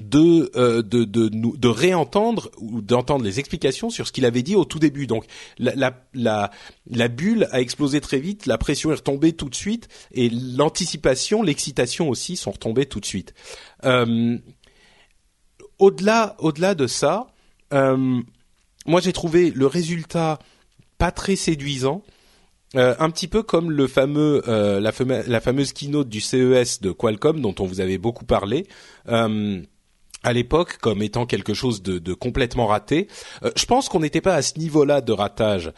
[0.00, 4.56] de, euh, de, de, de, réentendre ou d'entendre les explications sur ce qu'il avait dit
[4.56, 5.06] au tout début.
[5.06, 5.26] Donc
[5.58, 6.50] la, la, la,
[6.86, 11.42] la, bulle a explosé très vite, la pression est retombée tout de suite et l'anticipation,
[11.42, 13.34] l'excitation aussi sont retombées tout de suite.
[13.84, 14.38] Euh,
[15.78, 17.26] au-delà, au-delà de ça,
[17.74, 18.22] euh,
[18.86, 20.38] moi j'ai trouvé le résultat
[20.98, 22.02] pas très séduisant.
[22.74, 27.40] Euh, un petit peu comme le fameux, euh, la, fameuse keynote du CES de Qualcomm
[27.40, 28.66] dont on vous avait beaucoup parlé.
[29.08, 29.60] Euh,
[30.24, 33.08] à l'époque comme étant quelque chose de, de complètement raté.
[33.56, 35.72] Je pense qu'on n'était pas à ce niveau-là de ratage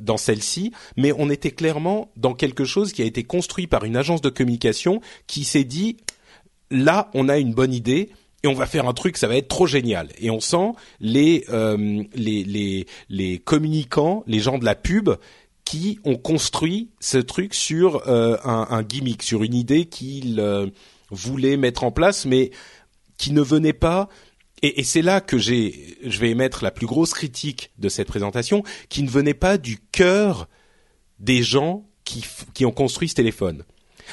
[0.00, 3.96] dans celle-ci, mais on était clairement dans quelque chose qui a été construit par une
[3.96, 5.96] agence de communication qui s'est dit
[6.70, 8.10] là on a une bonne idée
[8.42, 10.08] et on va faire un truc, ça va être trop génial.
[10.18, 15.10] Et on sent les euh, les, les les communicants, les gens de la pub
[15.64, 18.38] qui ont construit ce truc sur un,
[18.70, 20.42] un, gimmick, sur une idée qu'ils
[21.10, 22.52] voulaient mettre en place, mais
[23.18, 24.08] qui ne venait pas
[24.62, 28.08] et, et c'est là que j'ai, je vais émettre la plus grosse critique de cette
[28.08, 30.48] présentation, qui ne venait pas du cœur
[31.18, 32.24] des gens qui,
[32.54, 33.64] qui ont construit ce téléphone.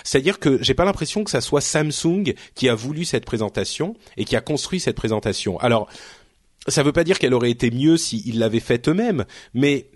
[0.03, 4.25] C'est-à-dire que j'ai pas l'impression que ça soit Samsung qui a voulu cette présentation et
[4.25, 5.59] qui a construit cette présentation.
[5.59, 5.87] Alors,
[6.67, 9.89] ça veut pas dire qu'elle aurait été mieux s'ils l'avaient faite eux-mêmes, mais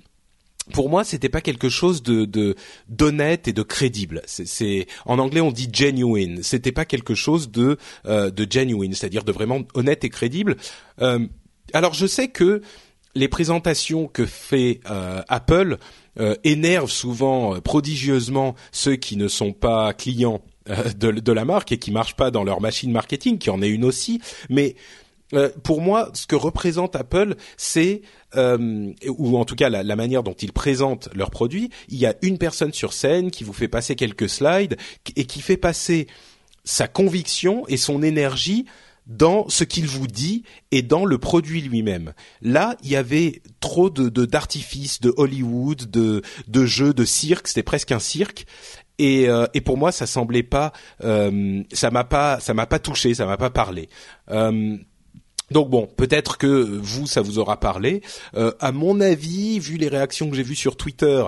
[0.74, 2.56] pour moi, c'était pas quelque chose de
[2.88, 4.22] d'honnête et de crédible.
[4.26, 6.44] C'est en anglais on dit genuine.
[6.44, 10.58] C'était pas quelque chose de euh, de genuine, c'est-à-dire de vraiment honnête et crédible.
[11.02, 11.26] Euh,
[11.74, 12.62] alors je sais que
[13.16, 15.78] les présentations que fait euh, Apple
[16.20, 20.42] euh, énervent souvent prodigieusement ceux qui ne sont pas clients
[20.98, 23.84] de, la marque et qui marchent pas dans leur machine marketing, qui en est une
[23.84, 24.76] aussi, mais
[25.34, 28.02] euh, pour moi, ce que représente Apple, c'est
[28.36, 31.70] euh, ou en tout cas la, manière dont ils présentent leurs produits.
[31.90, 34.78] Il y a une personne sur scène qui vous fait passer quelques slides
[35.16, 36.08] et qui fait passer
[36.64, 38.66] sa conviction et son énergie
[39.10, 42.14] dans ce qu'il vous dit et dans le produit lui-même.
[42.42, 47.50] Là, il y avait trop de d'artifices, de, Hollywood, de, de jeux, de cirque.
[47.50, 48.46] C'était presque un cirque.
[48.98, 53.14] Et, euh, et, pour moi, ça semblait pas, ça m'a pas, ça m'a pas touché,
[53.14, 53.90] ça m'a pas parlé.
[55.52, 58.02] Donc bon, peut-être que vous, ça vous aura parlé.
[58.36, 61.24] Euh, à mon avis, vu les réactions que j'ai vues sur Twitter,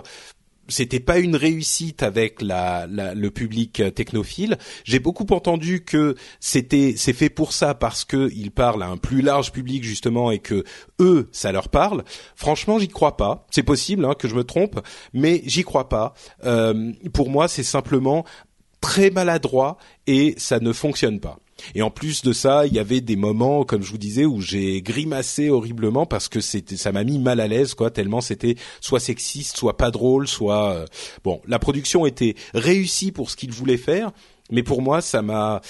[0.71, 4.57] c'était pas une réussite avec le public technophile.
[4.83, 8.97] J'ai beaucoup entendu que c'était c'est fait pour ça parce que ils parlent à un
[8.97, 10.63] plus large public justement et que
[10.99, 12.03] eux ça leur parle.
[12.35, 13.45] Franchement, j'y crois pas.
[13.51, 14.79] C'est possible hein, que je me trompe,
[15.13, 16.13] mais j'y crois pas.
[16.45, 18.25] Euh, pour moi, c'est simplement
[18.79, 21.37] très maladroit et ça ne fonctionne pas.
[21.75, 24.41] Et en plus de ça, il y avait des moments, comme je vous disais, où
[24.41, 28.55] j'ai grimacé horriblement parce que c'était, ça m'a mis mal à l'aise, quoi, tellement c'était
[28.79, 30.85] soit sexiste, soit pas drôle, soit euh,
[31.23, 31.41] bon.
[31.47, 34.11] La production était réussie pour ce qu'il voulait faire,
[34.51, 35.61] mais pour moi, ça m'a,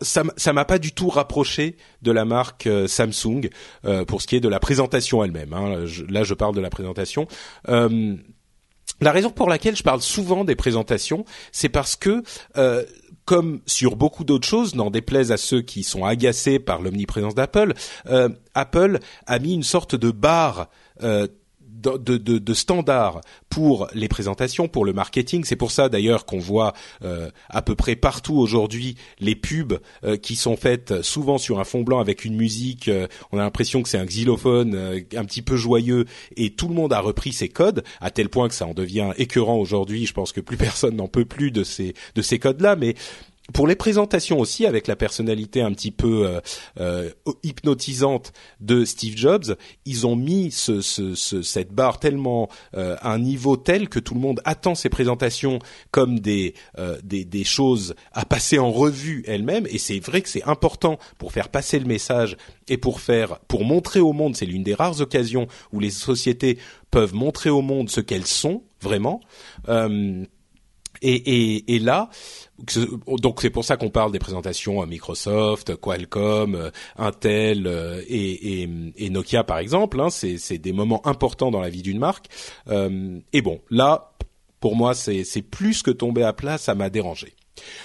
[0.00, 3.50] ça, m'a pas du tout rapproché de la marque euh, Samsung
[3.84, 5.52] euh, pour ce qui est de la présentation elle-même.
[5.52, 5.84] Hein.
[6.08, 7.26] là, je parle de la présentation.
[9.00, 12.22] La raison pour laquelle je parle souvent des présentations, c'est parce que
[13.24, 17.74] comme sur beaucoup d'autres choses, n'en déplaise à ceux qui sont agacés par l'omniprésence d'Apple,
[18.06, 20.68] euh, Apple a mis une sorte de barre
[21.02, 21.26] euh,
[21.72, 25.44] de, de, de standards pour les présentations, pour le marketing.
[25.44, 30.16] C'est pour ça d'ailleurs qu'on voit euh, à peu près partout aujourd'hui les pubs euh,
[30.16, 32.88] qui sont faites souvent sur un fond blanc avec une musique.
[32.88, 36.04] Euh, on a l'impression que c'est un xylophone un petit peu joyeux
[36.36, 39.12] et tout le monde a repris ces codes à tel point que ça en devient
[39.16, 40.06] écœurant aujourd'hui.
[40.06, 42.94] Je pense que plus personne n'en peut plus de ces de ces codes-là, mais
[43.52, 46.40] pour les présentations aussi, avec la personnalité un petit peu euh,
[46.78, 47.10] euh,
[47.42, 53.18] hypnotisante de Steve Jobs, ils ont mis ce, ce, cette barre tellement euh, à un
[53.18, 55.58] niveau tel que tout le monde attend ces présentations
[55.90, 56.54] comme des,
[57.02, 59.66] des, des choses à passer en revue elles-mêmes.
[59.70, 62.36] Et c'est vrai que c'est important pour faire passer le message
[62.68, 64.36] et pour faire pour montrer au monde.
[64.36, 66.58] C'est l'une des rares occasions où les sociétés
[66.90, 69.20] peuvent montrer au monde ce qu'elles sont vraiment.
[71.02, 72.08] Et, et, et, là,
[73.18, 79.10] donc c'est pour ça qu'on parle des présentations à Microsoft, Qualcomm, euh, Intel euh, et,
[79.10, 80.00] Nokia par exemple.
[80.00, 82.26] Hein, c'est des moments importants dans la vie d'une marque.
[82.68, 84.12] Euh, et bon, là,
[84.60, 87.34] pour moi, c'est plus que tomber à plat, ça m'a dérangé.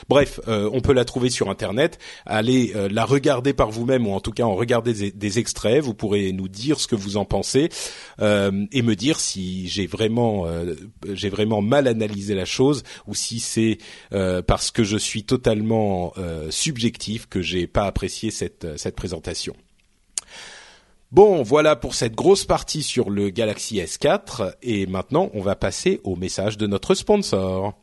[0.09, 1.99] Bref, euh, on peut la trouver sur Internet.
[2.25, 5.83] Allez euh, la regarder par vous-même ou en tout cas en regarder des, extraits.
[5.83, 7.69] Vous pourrez nous dire ce que vous en pensez
[8.21, 10.45] euh, et me dire si j'ai vraiment
[11.13, 13.77] j'ai vraiment mal analysé la chose ou si c'est
[14.47, 16.13] parce que je suis totalement
[16.49, 19.55] subjectif que j'ai pas apprécié cette cette présentation.
[21.11, 26.01] Bon, voilà pour cette grosse partie sur le Galaxy S4 et maintenant on va passer
[26.03, 27.73] au message de notre sponsor.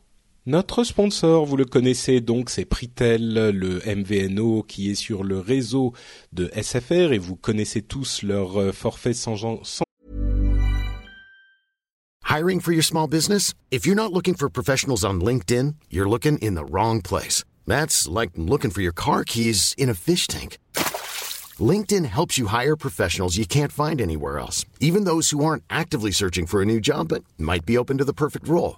[0.47, 5.93] Notre sponsor, vous le connaissez donc, c'est Pritel, le MVNO qui est sur le réseau
[6.33, 9.85] de SFR et vous connaissez tous leur euh, forfait sans, sans...
[12.29, 13.55] Hiring for your small business?
[13.71, 17.43] If you're not looking for professionals on LinkedIn, you're looking in the wrong place.
[17.65, 20.59] That's like looking for your car keys in a fish tank.
[21.59, 26.11] LinkedIn helps you hire professionals you can't find anywhere else, even those who aren't actively
[26.11, 28.77] searching for a new job but might be open to the perfect role.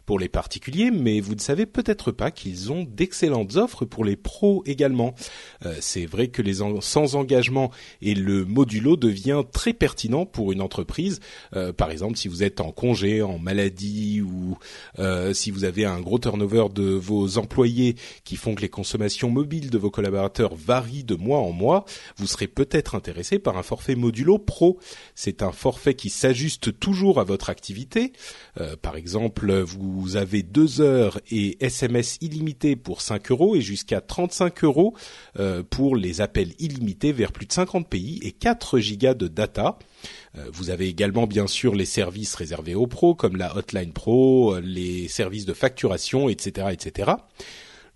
[0.11, 4.17] pour les particuliers, mais vous ne savez peut-être pas qu'ils ont d'excellentes offres pour les
[4.17, 5.15] pros également.
[5.65, 7.71] Euh, c'est vrai que les sans engagement
[8.01, 11.21] et le modulo devient très pertinent pour une entreprise.
[11.55, 14.57] Euh, par exemple, si vous êtes en congé, en maladie ou
[14.99, 17.95] euh, si vous avez un gros turnover de vos employés
[18.25, 21.85] qui font que les consommations mobiles de vos collaborateurs varient de mois en mois,
[22.17, 24.77] vous serez peut-être intéressé par un forfait modulo pro.
[25.15, 28.11] C'est un forfait qui s'ajuste toujours à votre activité.
[28.81, 34.01] par exemple, vous vous avez deux heures et SMS illimité pour 5 euros et jusqu'à
[34.01, 34.95] 35 euros
[35.39, 39.77] euh, pour les appels illimités vers plus de 50 pays et 4 gigas de data.
[40.37, 44.55] Euh, vous avez également bien sûr les services réservés aux pros comme la Hotline Pro,
[44.55, 47.11] euh, les services de facturation, etc., etc.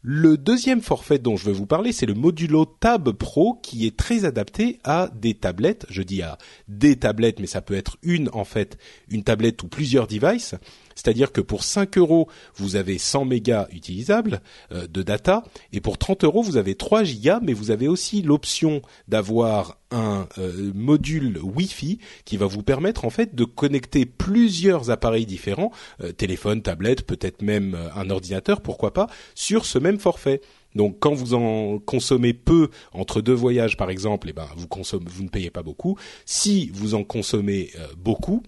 [0.07, 3.97] Le deuxième forfait dont je veux vous parler, c'est le modulo Tab Pro qui est
[3.97, 5.87] très adapté à des tablettes.
[5.89, 6.37] Je dis à
[6.67, 8.77] des tablettes, mais ça peut être une en fait,
[9.09, 10.53] une tablette ou plusieurs devices
[10.95, 15.97] C'est-à-dire que pour 5 euros, vous avez 100 mégas utilisables euh, de data, et pour
[15.97, 21.37] 30 euros, vous avez 3 gigas, mais vous avez aussi l'option d'avoir un euh, module
[21.43, 27.05] Wi-Fi qui va vous permettre en fait de connecter plusieurs appareils différents, euh, téléphone, tablette,
[27.05, 30.41] peut-être même un ordinateur, pourquoi pas, sur ce même forfait.
[30.75, 35.05] Donc quand vous en consommez peu entre deux voyages par exemple, eh ben vous consommez,
[35.07, 35.97] vous ne payez pas beaucoup.
[36.25, 38.43] Si vous en consommez beaucoup,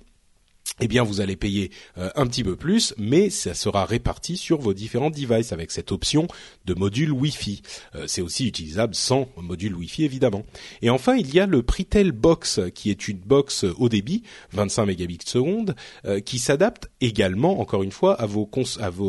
[0.80, 4.60] eh bien vous allez payer euh, un petit peu plus, mais ça sera réparti sur
[4.60, 6.28] vos différents devices avec cette option
[6.66, 7.62] de module Wi-Fi.
[7.96, 10.46] Euh, c'est aussi utilisable sans module Wi-Fi évidemment.
[10.82, 14.86] Et enfin, il y a le Pritel Box qui est une box haut débit, 25
[14.86, 15.76] mégabits seconde,
[16.06, 18.48] euh, qui s'adapte également, encore une fois, à, vos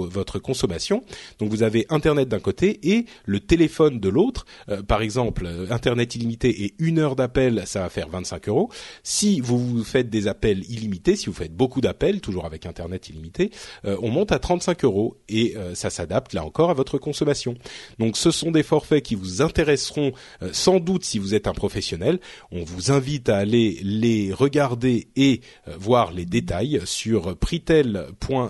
[0.09, 1.05] votre consommation.
[1.39, 4.47] Donc vous avez Internet d'un côté et le téléphone de l'autre.
[4.87, 8.71] par exemple, Internet illimité et une heure d'appel, ça va faire 25 euros.
[9.03, 13.51] Si vous faites des appels illimités, si vous faites beaucoup d'appels, toujours avec Internet illimité,
[13.85, 17.55] euh, on monte à 35 euros et euh, ça s'adapte là encore à votre consommation.
[17.99, 21.53] Donc ce sont des forfaits qui vous intéresseront euh, sans doute si vous êtes un
[21.53, 22.21] professionnel.
[22.53, 28.49] On vous invite à aller les regarder et voir les détails sur pritel.fr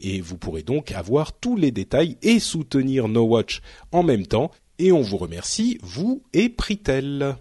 [0.00, 3.60] et vous pourrez donc avoir tous les détails et soutenir No Watch
[3.92, 4.50] en même temps.
[4.78, 7.36] Et on vous remercie, vous et Pritel.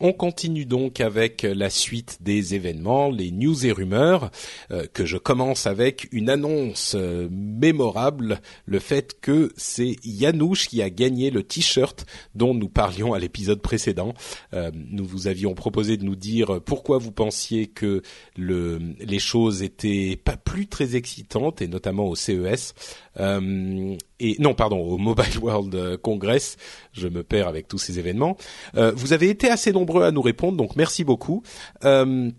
[0.00, 4.32] On continue donc avec la suite des événements, les news et rumeurs,
[4.72, 10.82] euh, que je commence avec une annonce euh, mémorable, le fait que c'est Yanouche qui
[10.82, 14.14] a gagné le t-shirt dont nous parlions à l'épisode précédent.
[14.52, 18.02] Euh, nous vous avions proposé de nous dire pourquoi vous pensiez que
[18.36, 22.74] le, les choses étaient pas plus très excitantes, et notamment au CES.
[23.18, 26.56] Et non, pardon, au Mobile World Congress,
[26.92, 28.36] je me perds avec tous ces événements.
[28.74, 31.42] vous avez été assez nombreux à nous répondre, donc merci beaucoup.
[31.84, 32.30] Euh,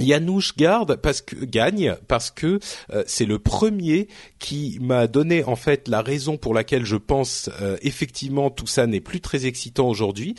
[0.00, 2.58] Yanouche garde parce que gagne parce que
[2.90, 4.08] euh, c'est le premier
[4.38, 8.86] qui m'a donné en fait la raison pour laquelle je pense euh, effectivement tout ça
[8.86, 10.34] n'est plus très excitant aujourd'hui.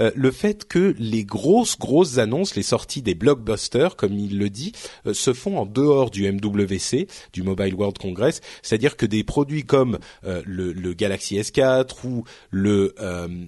[0.00, 4.50] Euh, le fait que les grosses grosses annonces, les sorties des blockbusters comme il le
[4.50, 4.72] dit,
[5.12, 9.98] se font en dehors du MWC, du Mobile World Congress, c'est-à-dire que des produits comme
[10.22, 12.94] le, le, Galaxy S4 ou le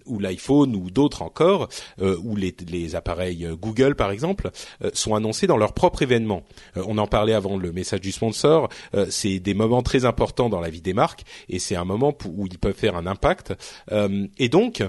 [0.06, 1.68] ou l'iPhone ou d'autres encore
[2.00, 4.50] ou les, les appareils Google par exemple
[4.92, 6.42] sont annoncés dans leur propre événement.
[6.76, 8.68] Euh, on en parlait avant le message du sponsor.
[8.94, 12.16] Euh, c'est des moments très importants dans la vie des marques et c'est un moment
[12.26, 13.54] où ils peuvent faire un impact.
[13.92, 14.82] Euh, et donc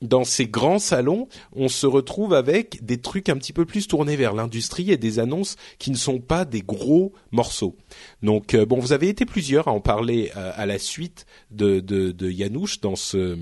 [0.00, 4.14] dans ces grands salons, on se retrouve avec des trucs un petit peu plus tournés
[4.14, 7.76] vers l'industrie et des annonces qui ne sont pas des gros morceaux.
[8.22, 12.30] Donc bon, vous avez été plusieurs à en parler à la suite de, de, de
[12.30, 13.36] Yanouche dans ce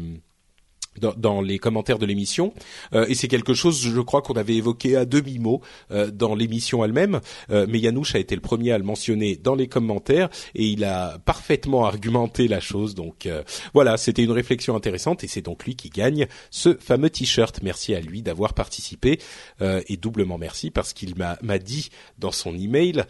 [1.01, 2.53] dans, dans, les commentaires de l'émission.
[2.95, 6.35] Euh, et c'est quelque chose je crois qu'on avait évoqué à demi mot euh, dans
[6.35, 7.21] l'émission elle-même.
[7.51, 10.85] Euh, mais Yanouche a été le premier à le mentionner dans les commentaires et il
[10.85, 12.95] a parfaitement argumenté la chose.
[12.95, 13.29] Donc
[13.75, 17.61] voilà c'était une réflexion intéressante et c'est donc lui qui gagne ce fameux t-shirt.
[17.63, 19.19] Merci à lui d'avoir participé
[19.61, 23.05] et doublement merci parce qu'il m'a dit dans son email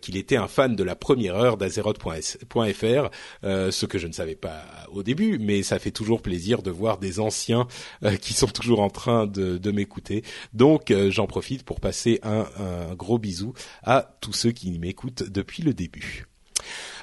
[0.00, 3.10] qu'il était un fan de la première heure d'Azeroth.fr
[3.42, 6.98] ce que je ne savais pas au début mais ça fait toujours plaisir de voir
[6.98, 7.66] des anciens
[8.02, 10.24] euh, qui sont toujours en train de, m'écouter.
[10.54, 12.46] Donc euh, j'en profite pour passer un,
[12.94, 16.26] gros bisou à tous ceux qui m'écoutent depuis le début.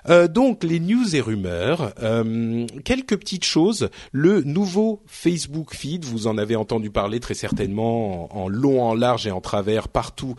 [0.09, 1.93] Euh, donc les news et rumeurs,
[2.83, 3.89] quelques petites choses.
[4.11, 9.27] Le nouveau Facebook Feed, vous en avez entendu parler très certainement en, long, en large
[9.27, 10.35] et en travers partout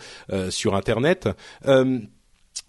[0.50, 1.28] sur Internet.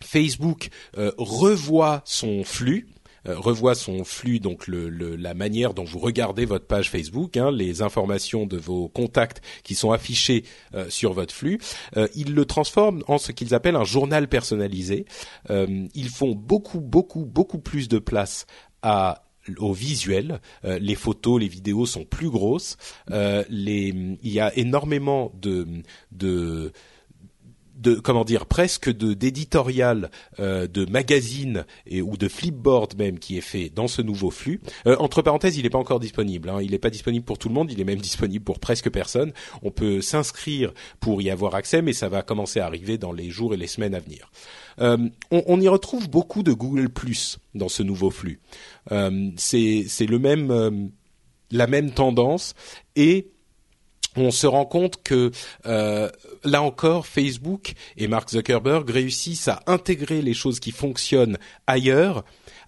[0.02, 0.70] Facebook
[1.18, 2.88] revoit son flux.
[3.28, 7.82] Euh, revoit son flux, donc la manière dont vous regardez votre page Facebook, hein, les
[7.82, 11.60] informations de vos contacts qui sont affichés euh, sur votre flux,
[11.96, 15.06] euh, ils le transforment en ce qu'ils appellent un journal personnalisé.
[15.50, 18.46] ils font beaucoup, beaucoup, beaucoup plus de place
[18.82, 19.24] à
[19.60, 20.42] au visuel.
[20.64, 22.76] les photos, les vidéos sont plus grosses.
[23.10, 25.84] il y a énormément de
[27.78, 33.38] de comment dire presque de d'éditorial euh, de magazine et ou de flipboard même qui
[33.38, 34.62] est fait dans ce nouveau flux.
[34.86, 36.50] Euh, entre parenthèses, il n'est pas encore disponible.
[36.50, 36.60] Hein.
[36.62, 37.72] Il n'est pas disponible pour tout le monde.
[37.72, 39.32] Il est même disponible pour presque personne.
[39.62, 43.30] On peut s'inscrire pour y avoir accès, mais ça va commencer à arriver dans les
[43.30, 44.32] jours et les semaines à venir.
[44.80, 44.98] Euh,
[45.32, 48.40] on, on, y retrouve beaucoup de Google Plus dans ce nouveau flux.
[48.92, 50.72] Euh, c'est le même euh,
[51.52, 52.54] la même tendance
[52.96, 53.32] et
[54.16, 55.32] on se rend compte que
[55.66, 56.10] euh,
[56.44, 61.38] là encore, Facebook et Mark Zuckerberg réussissent à intégrer les choses qui fonctionnent
[61.68, 62.24] ailleurs.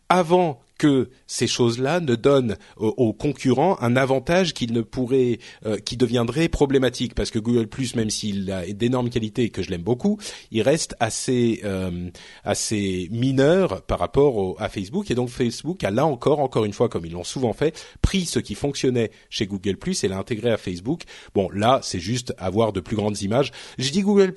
[0.10, 5.98] Avant que ces choses-là ne donnent aux, concurrents un avantage qui ne pourrait, euh, qui
[5.98, 10.18] deviendrait problématique parce que Google même s'il a d'énormes qualités et que je l'aime beaucoup,
[10.50, 12.10] il reste assez euh,
[12.44, 16.90] assez mineur par rapport à Facebook et donc Facebook a là encore, encore une fois,
[16.90, 20.58] comme ils l'ont souvent fait, pris ce qui fonctionnait chez Google et l'a intégré à
[20.58, 21.04] Facebook.
[21.36, 23.52] Bon, là, c'est juste avoir de plus grandes images.
[23.78, 24.34] Je dis Google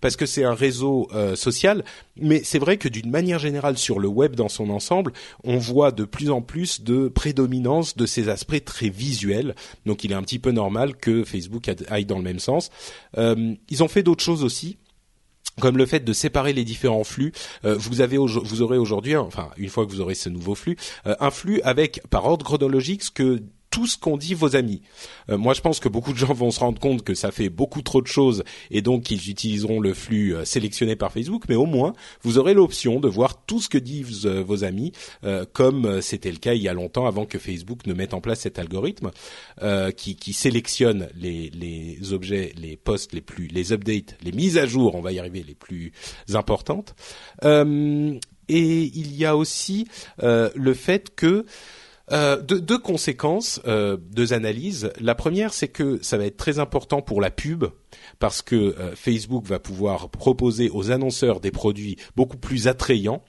[0.00, 1.84] parce que c'est un réseau euh, social,
[2.20, 5.12] mais c'est vrai que d'une manière générale sur le web dans son ensemble,
[5.44, 9.54] on voit de plus en plus de prédominance de ces aspects très visuels.
[9.86, 12.70] Donc il est un petit peu normal que Facebook aille dans le même sens.
[13.18, 14.78] Euh, ils ont fait d'autres choses aussi
[15.60, 17.32] comme le fait de séparer les différents flux.
[17.64, 20.76] Euh, vous avez vous aurez aujourd'hui, enfin une fois que vous aurez ce nouveau flux,
[21.06, 24.82] euh, un flux avec par ordre chronologique ce que tout ce qu'ont dit vos amis.
[25.30, 27.48] Euh, moi, je pense que beaucoup de gens vont se rendre compte que ça fait
[27.48, 31.44] beaucoup trop de choses et donc ils utiliseront le flux euh, sélectionné par Facebook.
[31.48, 31.92] Mais au moins,
[32.22, 34.92] vous aurez l'option de voir tout ce que disent euh, vos amis,
[35.52, 38.40] comme c'était le cas il y a longtemps avant que Facebook ne mette en place
[38.40, 39.10] cet algorithme
[39.96, 44.66] qui, qui, sélectionne les, les, objets, les posts les plus, les updates, les mises à
[44.66, 45.92] jour, on va y arriver, les plus
[46.32, 46.94] importantes.
[47.44, 47.48] et
[48.48, 49.86] il y a aussi
[50.18, 51.44] le fait que
[52.12, 54.92] euh, deux, conséquences, euh, deux analyses.
[55.00, 57.66] La première, c'est que ça va être très important pour la pub
[58.18, 63.22] parce que euh, Facebook va pouvoir proposer aux annonceurs des produits beaucoup plus attrayants.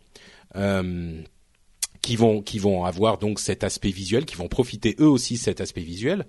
[2.02, 5.62] qui vont qui vont avoir donc cet aspect visuel, qui vont profiter eux aussi cet
[5.62, 6.26] aspect visuel.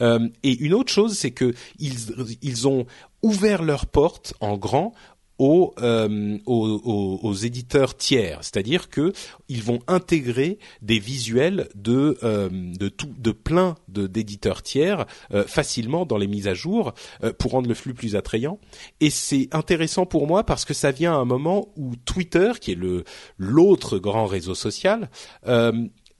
[0.00, 2.86] et une autre chose, c'est que ils ils ont
[3.22, 4.94] ouvert leurs portes en grand
[5.38, 9.12] euh, aux, aux, aux, éditeurs tiers, c'est-à-dire que
[9.50, 15.44] ils vont intégrer des visuels de euh, de tout de plein de d'éditeurs tiers euh,
[15.44, 16.94] facilement dans les mises à jour
[17.38, 18.58] pour rendre le flux plus attrayant.
[19.00, 22.72] Et c'est intéressant pour moi parce que ça vient à un moment où Twitter, qui
[22.72, 23.04] est le
[23.36, 25.10] l'autre grand réseau social,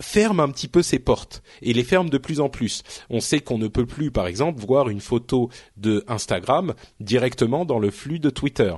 [0.01, 2.83] ferme un petit peu ses portes et les ferme de plus en plus.
[3.11, 7.79] On sait qu'on ne peut plus, par exemple, voir une photo de Instagram directement dans
[7.79, 8.75] le flux de Twitter.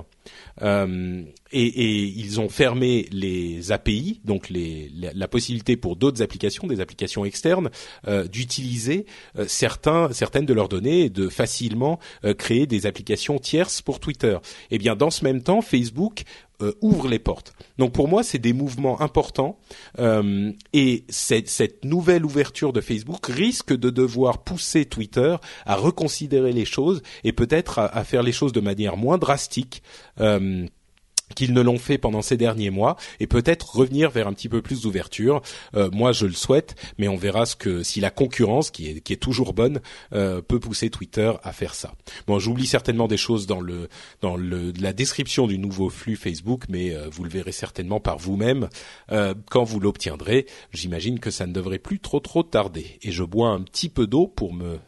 [0.61, 6.67] Euh, et, et, ils ont fermé les API, donc les, la, possibilité pour d'autres applications,
[6.67, 7.69] des applications externes,
[8.07, 9.05] euh, d'utiliser
[9.37, 13.99] euh, certains, certaines de leurs données et de facilement euh, créer des applications tierces pour
[13.99, 14.37] Twitter.
[14.69, 16.23] Et eh bien, dans ce même temps, Facebook
[16.61, 17.53] euh, ouvre les portes.
[17.77, 19.57] Donc pour moi, c'est des mouvements importants
[19.99, 25.35] euh, et cette, nouvelle ouverture de Facebook risque de devoir pousser Twitter
[25.65, 29.83] à reconsidérer les choses et peut-être à, à, faire les choses de manière moins drastique.
[30.19, 30.65] Euh,
[31.35, 34.61] qu'ils ne l'ont fait pendant ces derniers mois et peut-être revenir vers un petit peu
[34.61, 35.41] plus d'ouverture.
[35.75, 39.19] Euh, moi, je le souhaite, mais on verra ce que si la concurrence, qui est,
[39.19, 39.81] toujours bonne,
[40.13, 41.93] euh, peut pousser Twitter à faire ça.
[42.27, 43.89] Bon, j'oublie certainement des choses dans le
[44.21, 48.17] dans le la description du nouveau flux Facebook, mais euh, vous le verrez certainement par
[48.17, 48.69] vous-même
[49.49, 50.45] quand vous l'obtiendrez.
[50.71, 52.99] J'imagine que ça ne devrait plus trop trop tarder.
[53.01, 54.79] Et je bois un petit peu d'eau pour me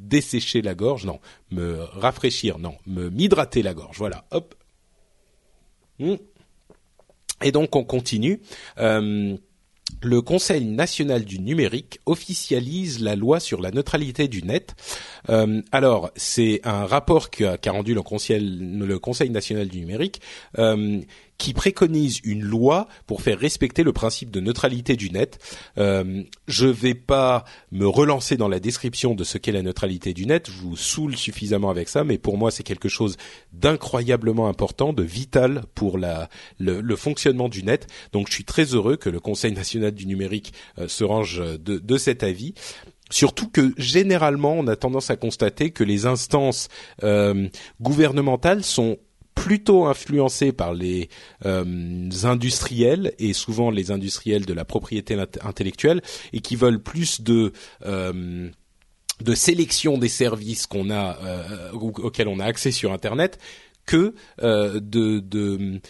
[0.00, 1.20] dessécher la gorge, non,
[1.50, 3.98] me rafraîchir, non, me m'hydrater la gorge.
[3.98, 4.54] Voilà, hop.
[5.98, 6.16] Hmm.
[7.42, 8.40] Et donc on continue.
[8.78, 9.36] Euh,
[10.02, 14.74] le Conseil national du numérique officialise la loi sur la neutralité du net.
[15.30, 20.20] Euh, alors, c'est un rapport qu'a rendu le Conseil, national du numérique
[20.58, 21.00] euh,
[21.38, 25.38] qui préconise une loi pour faire respecter le principe de neutralité du net.
[25.78, 30.26] Euh, je vais pas me relancer dans la description de ce qu'est la neutralité du
[30.26, 33.16] net, je vous saoule suffisamment avec ça, mais pour moi c'est quelque chose
[33.52, 36.28] d'incroyablement important, de vital pour la,
[36.58, 37.86] le, fonctionnement du net.
[38.12, 41.78] Donc je suis très heureux que le Conseil national du numérique euh, se range de,
[41.78, 42.54] de cet avis.
[43.10, 46.68] Surtout que généralement, on a tendance à constater que les instances
[47.04, 47.48] euh,
[47.80, 48.98] gouvernementales sont
[49.36, 51.08] plutôt influencé par les
[51.44, 57.52] euh, industriels et souvent les industriels de la propriété intellectuelle et qui veulent plus de
[57.84, 58.48] euh,
[59.20, 63.38] de sélection des services qu'on a euh, auxquels on a accès sur internet
[63.86, 65.80] que de, de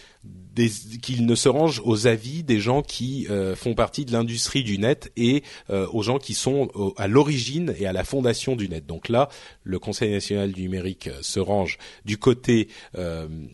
[1.01, 4.77] qu'ils ne se rangent aux avis des gens qui euh, font partie de l'industrie du
[4.77, 8.85] net et euh, aux gens qui sont à l'origine et à la fondation du net.
[8.85, 9.29] Donc là,
[9.63, 12.67] le Conseil national du numérique euh, se range du côté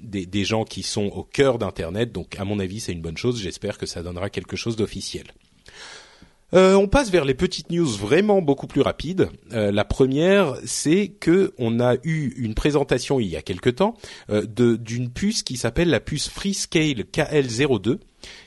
[0.01, 2.11] des, des, gens qui sont au cœur d'Internet.
[2.11, 3.41] Donc à mon avis, c'est une bonne chose.
[3.41, 5.25] J'espère que ça donnera quelque chose d'officiel.
[6.53, 9.29] Euh, on passe vers les petites news vraiment beaucoup plus rapides.
[9.53, 13.95] Euh, la première, c'est que on a eu une présentation il y a quelque temps
[14.29, 17.97] euh, d'une puce qui s'appelle la puce Freescale KL02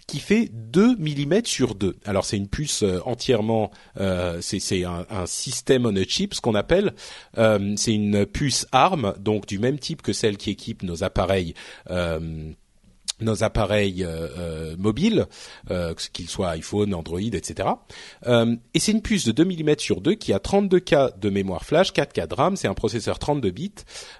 [0.06, 1.96] qui fait 2 mm sur 2.
[2.06, 3.70] Alors c'est une puce entièrement,
[4.40, 6.94] c'est un, un, système on a chip, ce qu'on appelle.
[7.34, 11.52] c'est une puce ARM, donc du même type que celle qui équipe nos appareils
[13.20, 15.26] nos appareils euh, euh, mobiles,
[15.70, 17.68] euh, qu'ils soient iPhone, Android, etc.
[18.26, 21.30] Euh, et c'est une puce de 2 mm sur 2 qui a 32 K de
[21.30, 23.72] mémoire flash, 4 K de RAM, c'est un processeur 32 bits.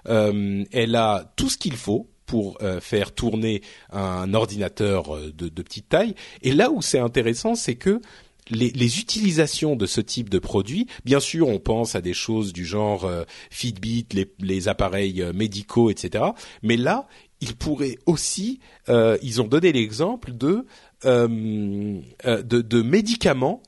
[0.05, 6.13] elle a tout ce qu'il faut pour faire tourner un ordinateur de, petite taille.
[6.41, 8.01] Et là où c'est intéressant, c'est que
[8.49, 12.65] les, utilisations de ce type de produit, bien sûr, on pense à des choses du
[12.65, 13.09] genre
[13.49, 16.25] Fitbit, les, les appareils médicaux, etc.
[16.63, 17.07] Mais là,
[17.41, 18.59] ils pourraient aussi,
[18.89, 20.65] euh, ils ont donné l'exemple de,
[21.05, 23.61] euh, euh, de, médicaments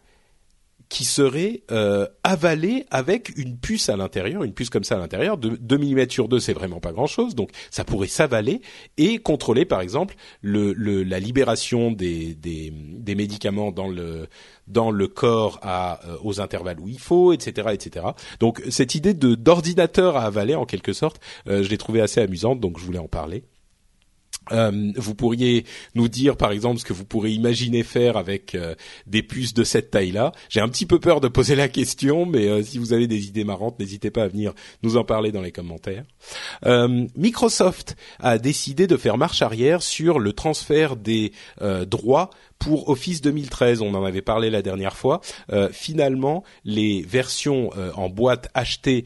[0.87, 1.61] qui seraient
[2.23, 6.09] avalés avec une puce à l'intérieur, une puce comme ça à l'intérieur, de 2 mm
[6.09, 8.61] sur 2, c'est vraiment pas grand-chose, donc ça pourrait s'avaler
[8.97, 12.73] et contrôler par exemple le, le, la libération des, des,
[13.13, 14.29] médicaments dans le
[14.65, 18.07] dans le corps à, aux intervalles où il faut, etc., etc.
[18.39, 22.79] Donc cette idée d'ordinateur à avaler en quelque sorte, je l'ai trouvé assez amusante, donc
[22.79, 23.43] je voulais en parler.
[24.51, 25.65] Euh, vous pourriez
[25.95, 28.75] nous dire par exemple ce que vous pourrez imaginer faire avec euh,
[29.07, 30.31] des puces de cette taille-là.
[30.49, 33.27] J'ai un petit peu peur de poser la question, mais euh, si vous avez des
[33.27, 36.03] idées marrantes, n'hésitez pas à venir nous en parler dans les commentaires.
[36.65, 41.31] Microsoft a décidé de faire marche arrière sur le transfert des
[41.87, 45.21] droits pour Office 2013, on en avait parlé la dernière fois.
[45.71, 49.03] finalement, les versions en boîte achetées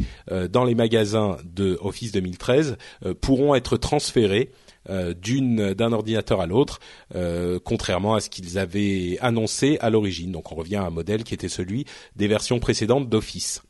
[0.49, 2.77] dans les magasins de Office 2013
[3.21, 4.51] pourront être transférées
[4.89, 6.79] d'une d'un ordinateur à l'autre,
[7.15, 10.31] euh, contrairement à ce qu'ils avaient annoncé à l'origine.
[10.31, 13.63] Donc on revient à un modèle qui était celui des versions précédentes d'Office.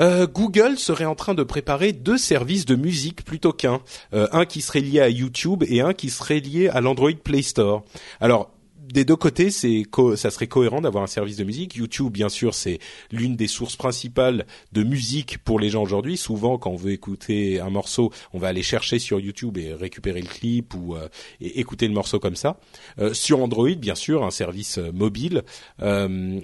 [0.00, 3.80] Euh, Google serait en train de préparer deux services de musique plutôt qu'un,
[4.12, 7.84] un qui serait lié à YouTube et un qui serait lié à l'Android Play Store.
[8.20, 8.50] Alors
[8.92, 9.84] des deux côtés, c'est
[10.16, 11.74] ça serait cohérent d'avoir un service de musique.
[11.74, 12.78] YouTube, bien sûr, c'est
[13.10, 16.16] l'une des sources principales de musique pour les gens aujourd'hui.
[16.16, 20.20] Souvent, quand on veut écouter un morceau, on va aller chercher sur YouTube et récupérer
[20.20, 21.08] le clip ou euh,
[21.40, 22.58] écouter le morceau comme ça.
[22.98, 25.42] Euh, sur Android, bien sûr, un service euh, mobile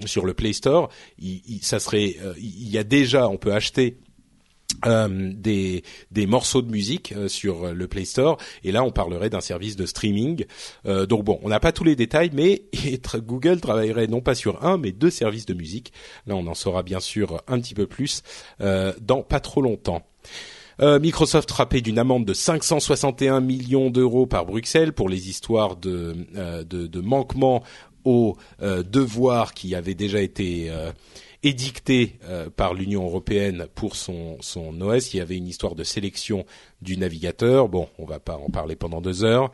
[0.07, 0.89] sur le Play Store,
[1.63, 3.97] ça serait, il y a déjà, on peut acheter
[4.87, 8.39] euh, des, des morceaux de musique euh, sur le Play Store.
[8.65, 10.45] Et là on parlerait d'un service de streaming.
[10.87, 12.63] Euh, donc bon on n'a pas tous les détails mais
[13.17, 15.93] Google travaillerait non pas sur un mais deux services de musique.
[16.27, 18.23] Là on en saura bien sûr un petit peu plus
[18.59, 20.03] dans pas trop longtemps.
[20.81, 26.17] Microsoft frappé d'une amende de 561 millions d'euros par Bruxelles pour les histoires de,
[26.65, 27.63] de, de manquement
[28.05, 30.71] aux devoirs qui avaient déjà été
[31.43, 35.15] édicté euh, par l'Union européenne pour son, son OS.
[35.15, 36.45] Il y avait une histoire de sélection
[36.83, 37.69] du navigateur.
[37.69, 39.51] Bon, on va pas en parler pendant deux heures.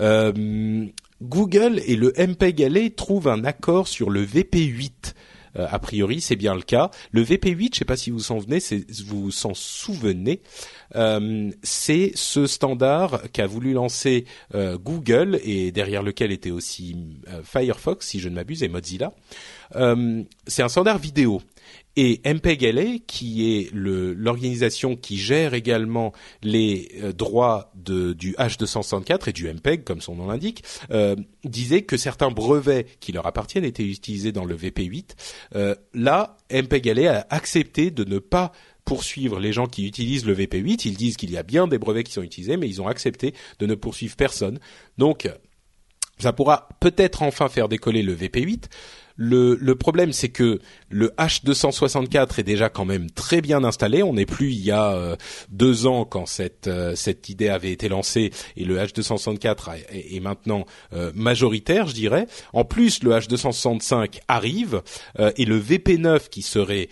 [0.00, 0.86] Euh,
[1.22, 5.14] Google et le MPEG-LA trouvent un accord sur le VP8
[5.58, 6.90] euh, a priori, c'est bien le cas.
[7.12, 8.58] Le VP8, je sais pas si vous s'en venez,
[9.06, 10.42] vous s'en souvenez,
[11.62, 16.94] c'est ce standard qu'a voulu lancer Google et derrière lequel était aussi
[17.42, 19.14] Firefox, si je ne m'abuse, et Mozilla.
[19.72, 21.42] C'est un standard vidéo
[21.96, 26.12] et MPEG-LA, qui est l'organisation qui gère également
[26.42, 31.82] les euh, droits de, du H264 et du MPEG, comme son nom l'indique, euh, disait
[31.82, 35.12] que certains brevets qui leur appartiennent étaient utilisés dans le VP8.
[35.54, 38.52] Euh, là, MPEG-LA a accepté de ne pas
[38.84, 40.82] poursuivre les gens qui utilisent le VP8.
[40.84, 43.34] Ils disent qu'il y a bien des brevets qui sont utilisés, mais ils ont accepté
[43.58, 44.60] de ne poursuivre personne.
[44.98, 45.28] Donc,
[46.18, 48.64] ça pourra peut-être enfin faire décoller le VP8.
[49.16, 50.60] Le, problème, c'est que
[50.90, 54.02] le H264 est déjà quand même très bien installé.
[54.02, 55.16] On n'est plus il y a euh,
[55.50, 60.66] deux ans quand cette euh, cette idée avait été lancée et le H264 est, maintenant
[60.92, 62.26] euh, majoritaire, je dirais.
[62.52, 64.82] En plus, le H265 arrive
[65.36, 66.88] et le VP9 qui serait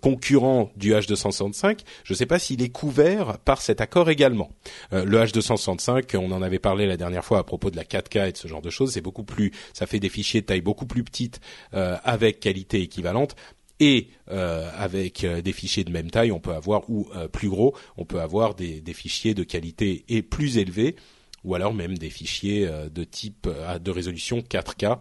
[0.00, 4.50] concurrent du H265, je ne sais pas s'il est couvert par cet accord également.
[4.92, 8.32] le H265, on en avait parlé la dernière fois à propos de la 4K et
[8.32, 10.86] de ce genre de choses, c'est beaucoup plus, ça fait des fichiers de taille beaucoup
[10.86, 11.37] plus petite
[11.74, 13.36] euh, avec qualité équivalente
[13.80, 17.76] et euh, avec euh, des fichiers de même taille, on peut avoir ou plus gros,
[17.96, 20.96] on peut avoir des, fichiers de qualité et plus élevés
[21.44, 23.48] ou alors même des fichiers de type
[23.80, 24.98] de résolution 4K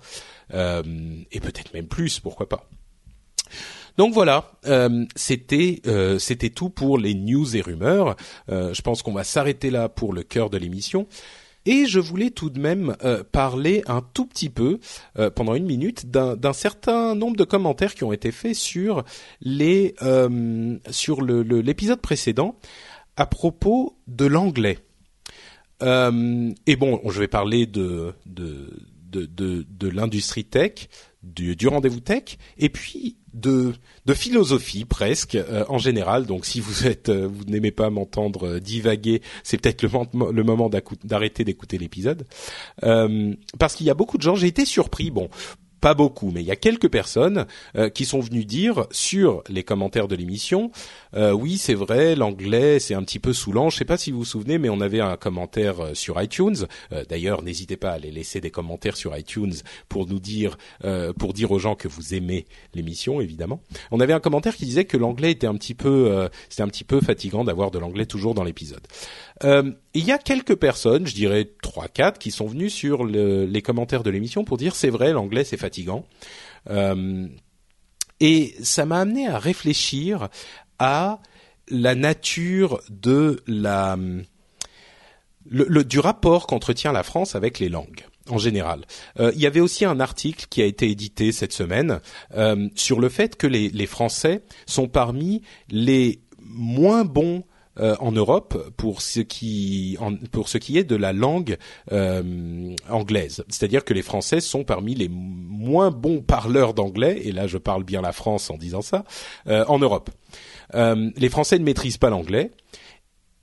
[1.31, 2.69] et peut-être même plus, pourquoi pas.
[3.97, 4.51] Donc voilà,
[5.15, 5.81] c'était
[6.19, 8.15] c'était tout pour les news et rumeurs.
[8.47, 11.07] je pense qu'on va s'arrêter là pour le cœur de l'émission.
[11.67, 14.79] Et je voulais tout de même euh, parler un tout petit peu,
[15.19, 19.03] euh, pendant une minute, d'un certain nombre de commentaires qui ont été faits sur
[19.41, 22.57] les euh, sur l'épisode précédent
[23.17, 24.79] à propos de l'anglais.
[25.81, 28.69] et bon, je vais parler de de
[29.11, 30.89] de, de, l'industrie tech,
[31.23, 33.73] du, du rendez-vous tech, et puis de,
[34.13, 36.25] philosophie presque euh, en général.
[36.25, 39.89] Donc si vous êtes, euh, vous n'aimez pas m'entendre divaguer, c'est peut-être le,
[40.31, 40.69] le, moment
[41.03, 42.25] d'arrêter d'écouter l'épisode,
[42.81, 44.35] parce qu'il y a beaucoup de gens.
[44.35, 45.11] J'ai été surpris.
[45.11, 45.29] Bon,
[45.79, 49.63] pas beaucoup, mais il y a quelques personnes euh, qui sont venues dire sur les
[49.63, 50.71] commentaires de l'émission,
[51.15, 53.69] euh, oui c'est vrai, l'anglais c'est un petit peu saoulant.
[53.69, 56.67] Je sais pas si vous vous souvenez, mais on avait un commentaire euh, sur iTunes.
[57.09, 59.53] D'ailleurs, n'hésitez pas à aller laisser des commentaires sur iTunes
[59.89, 60.57] pour nous dire,
[61.17, 63.61] pour dire aux gens que vous aimez l'émission, évidemment.
[63.91, 66.83] On avait un commentaire qui disait que l'anglais était un petit peu, c'était un petit
[66.83, 68.85] peu fatigant d'avoir de l'anglais toujours dans l'épisode.
[69.43, 73.45] Euh, il y a quelques personnes, je dirais trois, quatre, qui sont venues sur le,
[73.45, 76.05] les commentaires de l'émission pour dire c'est vrai, l'anglais c'est fatigant.
[76.69, 77.27] Euh,
[78.19, 80.29] et ça m'a amené à réfléchir
[80.79, 81.19] à
[81.69, 83.97] la nature de la
[85.49, 88.85] le, du rapport qu'entretient la France avec les langues en général.
[89.19, 92.01] Euh, il y avait aussi un article qui a été édité cette semaine
[92.35, 97.43] euh, sur le fait que les, les Français sont parmi les moins bons
[97.79, 99.97] euh, en Europe pour ce qui
[100.31, 101.57] pour ce qui est de la langue
[101.91, 103.43] euh, anglaise.
[103.49, 107.83] C'est-à-dire que les Français sont parmi les moins bons parleurs d'anglais, et là je parle
[107.83, 109.03] bien la France en disant ça,
[109.47, 110.09] euh, en Europe.
[110.73, 112.51] les Français ne maîtrisent pas l'anglais,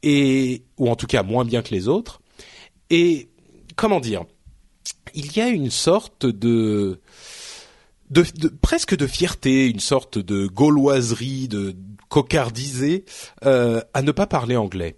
[0.03, 2.21] et ou en tout cas moins bien que les autres.
[2.91, 3.29] Et
[3.77, 4.25] comment dire,
[5.15, 7.01] il y a une sorte de
[8.11, 11.75] de, de, presque de fierté, une sorte de gauloiserie, de
[12.09, 13.05] cocardisé
[13.45, 14.97] euh, à ne pas parler anglais.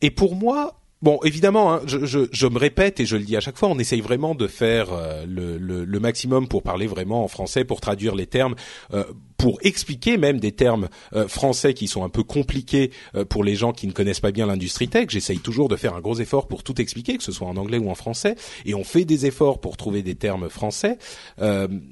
[0.00, 3.36] Et pour moi, Bon, évidemment, hein, je, je, je, me répète et je le dis
[3.36, 6.86] à chaque fois, on essaye vraiment de faire euh, le, le, le, maximum pour parler
[6.86, 8.54] vraiment en français, pour traduire les termes,
[8.94, 9.04] euh,
[9.36, 12.90] pour expliquer même des termes euh, français qui sont un peu compliqués
[13.28, 15.06] pour les gens qui ne connaissent pas bien l'industrie tech.
[15.08, 17.78] J'essaye toujours de faire un gros effort pour tout expliquer, que ce soit en anglais
[17.78, 20.98] ou en français, et on fait des efforts pour trouver des termes français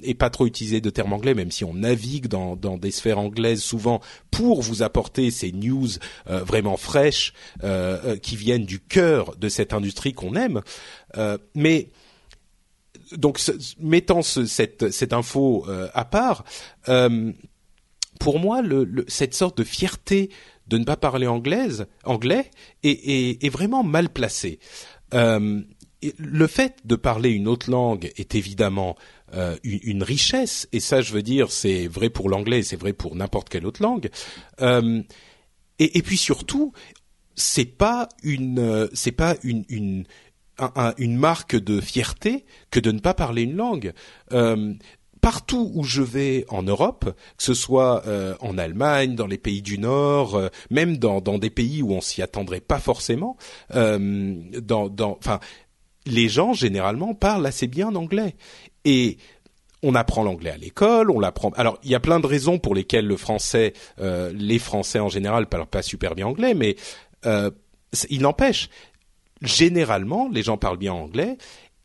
[0.03, 3.19] et pas trop utiliser de termes anglais, même si on navigue dans, dans des sphères
[3.19, 5.89] anglaises souvent pour vous apporter ces news
[6.27, 7.33] vraiment fraîches
[8.21, 10.61] qui viennent du cœur de cette industrie qu'on aime.
[11.17, 11.89] Euh, mais
[13.17, 13.39] donc
[13.79, 16.43] mettant cette, cette info euh, à part,
[16.89, 17.31] euh,
[18.19, 18.61] pour moi,
[19.07, 20.29] cette sorte de fierté
[20.67, 22.49] de ne pas parler anglaise, anglais
[22.83, 24.59] est, est, vraiment mal placée.
[25.11, 28.95] le fait de parler une autre langue est évidemment
[29.63, 33.49] une, richesse, et ça, je veux dire, c'est vrai pour l'anglais, c'est vrai pour n'importe
[33.49, 34.09] quelle autre langue.
[35.79, 36.71] Et, puis surtout,
[37.35, 40.05] c'est pas une euh, c'est pas une
[40.97, 43.93] une marque de fierté que de ne pas parler une langue.
[44.31, 44.73] Euh,
[45.21, 47.05] partout où je vais en Europe,
[47.37, 51.49] que ce soit euh, en Allemagne, dans les pays du Nord, euh, même dans, des
[51.49, 53.37] pays où on s'y attendrait pas forcément,
[53.73, 55.39] dans, dans, enfin,
[56.05, 58.35] les gens généralement parlent assez bien anglais
[58.83, 59.17] et
[59.81, 61.49] on apprend l'anglais à l'école, on l'apprend.
[61.51, 65.47] Alors, il y a plein de raisons pour lesquelles le français, les Français en général,
[65.47, 66.75] parlent pas super bien anglais, mais
[68.09, 68.69] il n'empêche,
[69.43, 71.37] généralement, les gens parlent bien anglais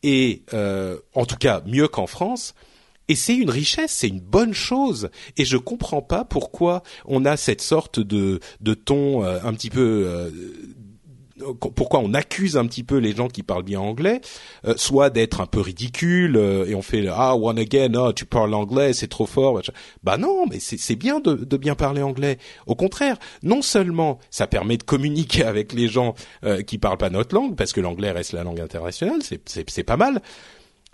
[0.03, 2.55] et euh, en tout cas mieux qu'en France.
[3.11, 5.09] Et c'est une richesse, c'est une bonne chose.
[5.39, 9.71] Et je comprends pas pourquoi on a cette sorte de, de ton euh, un petit
[9.71, 10.31] peu
[11.75, 14.21] pourquoi on accuse un petit peu les gens qui parlent bien anglais,
[14.67, 18.27] euh, soit d'être un peu ridicule euh, et on fait ah one again, oh, tu
[18.27, 19.61] parles anglais, c'est trop fort.
[20.03, 22.39] Bah non, mais c'est bien de, de, bien parler anglais.
[22.67, 26.15] Au contraire, non seulement ça permet de communiquer avec les gens
[26.45, 29.97] euh, qui parlent pas notre langue, parce que l'anglais reste la langue internationale, c'est pas
[29.97, 30.21] mal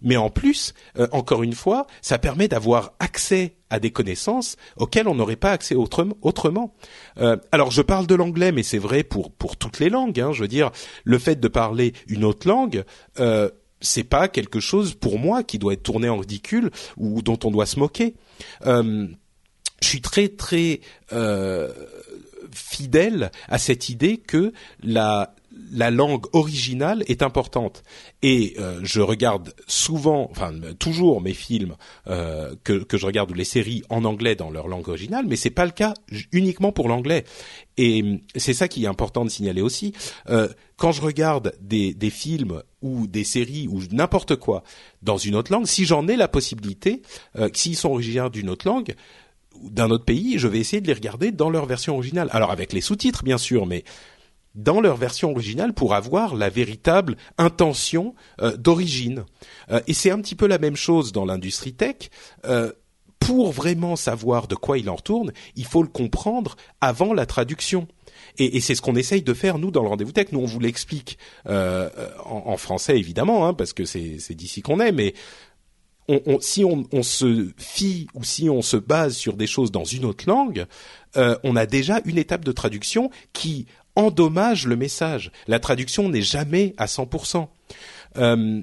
[0.04, 5.08] mais en plus, euh, encore une fois, ça permet d'avoir accès à des connaissances auxquelles
[5.08, 6.74] on n'aurait pas accès autrement.
[7.18, 10.20] Euh, alors, je parle de l'anglais, mais c'est vrai pour pour toutes les langues.
[10.20, 10.70] Hein, je veux dire,
[11.02, 12.84] le fait de parler une autre langue.
[13.18, 13.50] Euh,
[13.80, 17.50] c'est pas quelque chose pour moi qui doit être tourné en ridicule ou dont on
[17.50, 18.14] doit se moquer.
[18.64, 19.08] Euh,
[19.82, 20.80] je suis très très
[22.52, 24.52] fidèle à cette idée que
[24.82, 25.34] la
[25.74, 27.82] la langue originale est importante.
[28.22, 31.74] Et euh, je regarde souvent, enfin toujours mes films
[32.06, 35.36] euh, que, que je regarde ou les séries en anglais dans leur langue originale, mais
[35.36, 35.94] c'est pas le cas
[36.32, 37.24] uniquement pour l'anglais.
[37.76, 39.92] Et c'est ça qui est important de signaler aussi.
[40.30, 44.62] Euh, quand je regarde des, des films ou des séries ou n'importe quoi
[45.02, 47.02] dans une autre langue, si j'en ai la possibilité,
[47.52, 48.94] s'ils sont originaires d'une autre langue,
[49.62, 52.28] d'un autre pays, je vais essayer de les regarder dans leur version originale.
[52.32, 53.84] Alors avec les sous-titres bien sûr, mais
[54.54, 59.24] dans leur version originale pour avoir la véritable intention euh, d'origine.
[59.70, 62.10] Euh, et c'est un petit peu la même chose dans l'industrie tech.
[62.44, 62.72] Euh,
[63.18, 67.88] pour vraiment savoir de quoi il en retourne, il faut le comprendre avant la traduction.
[68.36, 70.26] Et, et c'est ce qu'on essaye de faire nous dans le rendez-vous tech.
[70.32, 71.88] Nous on vous l'explique en,
[72.26, 75.14] en, français évidemment, hein, parce que c'est d'ici qu'on est, mais
[76.08, 79.84] on, si on, on, se fie ou si on se base sur des choses dans
[79.84, 80.66] une autre langue,
[81.16, 85.30] euh, on a déjà une étape de traduction qui endommage le message.
[85.46, 87.48] La traduction n'est jamais à 100%.
[88.16, 88.62] Euh,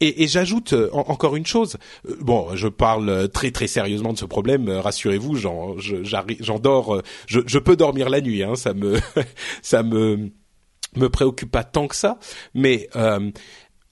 [0.00, 1.76] et, et j'ajoute euh, encore une chose.
[2.08, 4.68] Euh, bon, je parle très très sérieusement de ce problème.
[4.68, 7.02] Rassurez-vous, j'en j'en dors.
[7.26, 8.42] Je, je, peux dormir la nuit.
[8.42, 8.98] Hein, ça me
[9.62, 10.32] ça me
[10.96, 12.18] me préoccupe pas tant que ça.
[12.54, 13.30] Mais euh,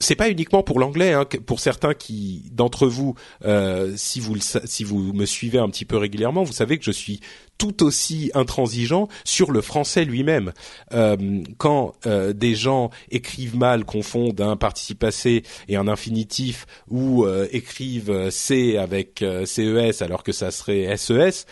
[0.01, 1.13] c'est pas uniquement pour l'anglais.
[1.13, 5.85] Hein, pour certains qui d'entre vous, euh, si vous si vous me suivez un petit
[5.85, 7.21] peu régulièrement, vous savez que je suis
[7.61, 10.53] tout aussi intransigeant sur le français lui-même.
[10.95, 17.27] Euh, quand euh, des gens écrivent mal, confondent un participe passé et un infinitif, ou
[17.27, 21.45] euh, écrivent C avec CES alors que ça serait SES,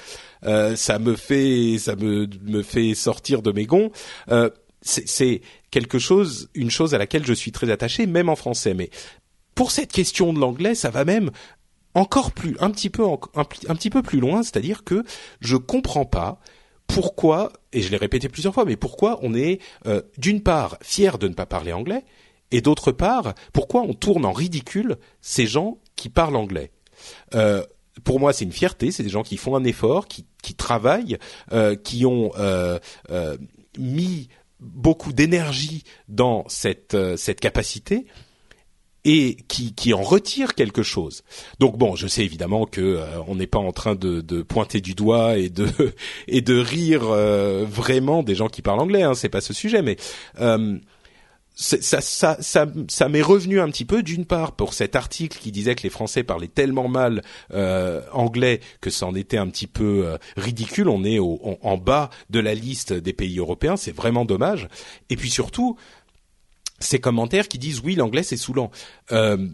[0.42, 3.90] ça me fait ça me me fait sortir de mes gonds.
[4.80, 8.74] c'est quelque chose, une chose à laquelle je suis très attaché, même en français.
[8.74, 8.90] Mais
[9.54, 11.30] pour cette question de l'anglais, ça va même
[11.94, 13.04] encore plus, un petit peu,
[13.34, 15.04] un, petit peu plus loin, c'est-à-dire que
[15.40, 16.40] je comprends pas
[16.86, 21.18] pourquoi, et je l'ai répété plusieurs fois, mais pourquoi on est euh, d'une part fier
[21.18, 22.04] de ne pas parler anglais,
[22.50, 26.70] et d'autre part pourquoi on tourne en ridicule ces gens qui parlent anglais.
[27.34, 27.62] Euh,
[28.04, 28.90] pour moi, c'est une fierté.
[28.90, 31.18] C'est des gens qui font un effort, qui, qui travaillent,
[31.52, 32.78] euh, qui ont euh,
[33.10, 33.36] euh,
[33.78, 34.28] mis
[34.60, 38.06] beaucoup d'énergie dans cette euh, cette capacité
[39.04, 41.22] et qui, qui en retire quelque chose.
[41.60, 44.80] Donc bon, je sais évidemment que euh, on n'est pas en train de, de, pointer
[44.80, 45.68] du doigt et de
[46.28, 49.02] et de rire euh, vraiment des gens qui parlent anglais.
[49.02, 49.96] Hein, c'est pas ce sujet, mais
[51.60, 55.50] ça, ça, ça, ça m'est revenu un petit peu d'une part pour cet article qui
[55.50, 59.66] disait que les Français parlaient tellement mal euh, anglais que ça en était un petit
[59.66, 60.88] peu euh, ridicule.
[60.88, 64.68] On est au, en, bas de la liste des pays européens, c'est vraiment dommage.
[65.10, 65.76] Et puis surtout,
[66.78, 68.70] ces commentaires qui disent oui l'anglais c'est saoulant.
[69.10, 69.48] Euh,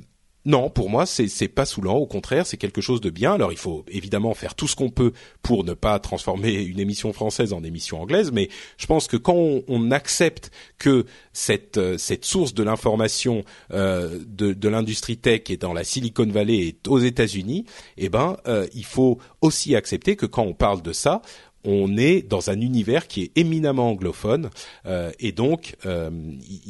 [0.47, 1.95] non, pour moi, c'est pas saoulant.
[1.95, 3.33] Au contraire, c'est quelque chose de bien.
[3.33, 7.15] Alors, il faut évidemment faire tout ce qu'on peut pour ne pas transformer une émission
[7.15, 8.31] française en émission anglaise.
[8.31, 14.19] Mais je pense que quand on, accepte que cette euh, cette source de l'information euh,
[14.27, 17.67] de, de l'industrie tech est dans la Silicon Valley et aux États-Unis,
[17.99, 21.21] eh ben, euh, il faut aussi accepter que quand on parle de ça,
[21.65, 24.51] on est dans un univers qui est éminemment anglophone
[24.87, 26.11] euh, et donc euh,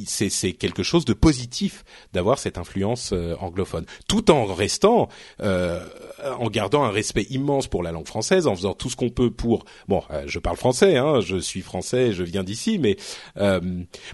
[0.06, 5.08] c'est quelque chose de positif d'avoir cette influence euh, anglophone, tout en restant,
[5.40, 9.30] en gardant un respect immense pour la langue française, en faisant tout ce qu'on peut
[9.30, 9.64] pour.
[9.88, 12.96] Bon, je parle français, hein, je suis français, je viens d'ici, mais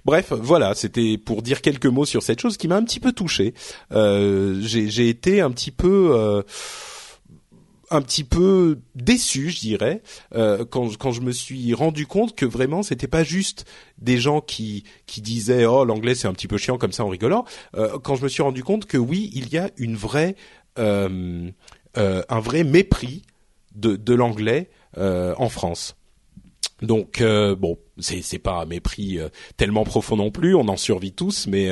[0.04, 3.12] bref, voilà, c'était pour dire quelques mots sur cette chose qui m'a un petit peu
[3.12, 3.54] touché.
[3.90, 6.42] J'ai été un petit peu
[7.90, 10.02] un petit peu déçu, je dirais,
[10.34, 13.66] euh, quand, quand je me suis rendu compte que vraiment c'était pas juste
[13.98, 17.08] des gens qui qui disaient oh l'anglais c'est un petit peu chiant comme ça en
[17.08, 17.44] rigolant.
[17.76, 20.36] Euh, quand je me suis rendu compte que oui il y a une vraie
[20.78, 21.50] euh,
[21.98, 23.22] euh un vrai mépris
[23.74, 25.96] de de l'anglais euh, en France.
[26.82, 29.18] Donc bon, c'est c'est pas un mépris
[29.58, 31.68] tellement profond non plus, on en survit tous, mais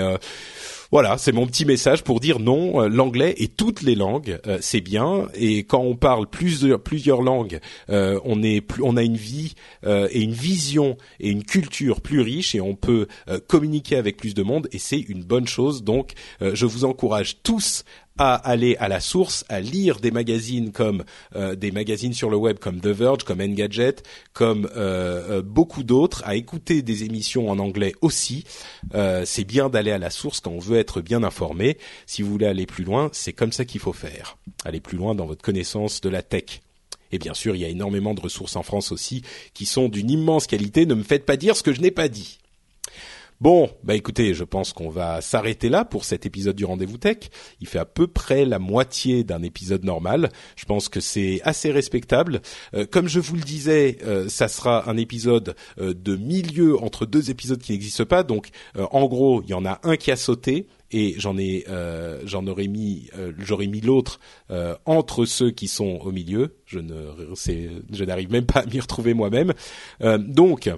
[0.91, 4.57] voilà, c'est mon petit message pour dire non, euh, l'anglais et toutes les langues, euh,
[4.62, 5.28] c'est bien.
[5.34, 7.61] Et quand on parle plusieurs plusieurs langues,
[7.91, 9.55] euh, on est on a une vie
[9.86, 13.07] et une vision et une culture plus riche et on peut
[13.47, 15.82] communiquer avec plus de monde et c'est une bonne chose.
[15.82, 17.84] Donc, je vous encourage tous
[18.18, 21.04] à aller à la source, à lire des magazines comme
[21.36, 23.96] euh, des magazines sur le web comme The Verge, comme Engadget,
[24.32, 28.44] comme euh, euh, beaucoup d'autres, à écouter des émissions en anglais aussi.
[29.24, 31.78] c'est bien d'aller à la source quand on veut être bien informé.
[32.06, 34.36] Si vous voulez aller plus loin, c'est comme ça qu'il faut faire.
[34.64, 36.60] Aller plus loin dans votre connaissance de la tech.
[37.12, 39.22] Et bien sûr, il y a énormément de ressources en France aussi
[39.54, 40.84] qui sont d'une immense qualité.
[40.86, 42.38] Ne me faites pas dire ce que je n'ai pas dit.
[43.41, 47.18] Bon, bah écoutez, je pense qu'on va s'arrêter là pour cet épisode du Rendez-vous Tech.
[47.61, 50.30] Il fait à peu près la moitié d'un épisode normal.
[50.57, 52.43] Je pense que c'est assez respectable.
[52.74, 57.07] Euh, comme je vous le disais, euh, ça sera un épisode euh, de milieu entre
[57.07, 58.24] deux épisodes qui n'existent pas.
[58.24, 61.64] Donc, en gros, il y en a un qui a sauté et j'en ai,
[62.24, 64.20] j'en aurais mis, j'aurais mis l'autre
[64.84, 66.57] entre ceux qui sont au milieu.
[66.66, 66.95] Je ne,
[67.93, 69.53] je n'arrive même pas à m'y retrouver moi-même.
[70.01, 70.70] donc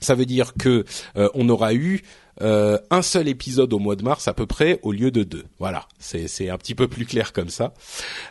[0.00, 0.84] ça veut dire que
[1.16, 2.02] euh, on aura eu
[2.42, 5.44] euh, un seul épisode au mois de mars à peu près au lieu de deux.
[5.58, 7.74] Voilà, c'est un petit peu plus clair comme ça.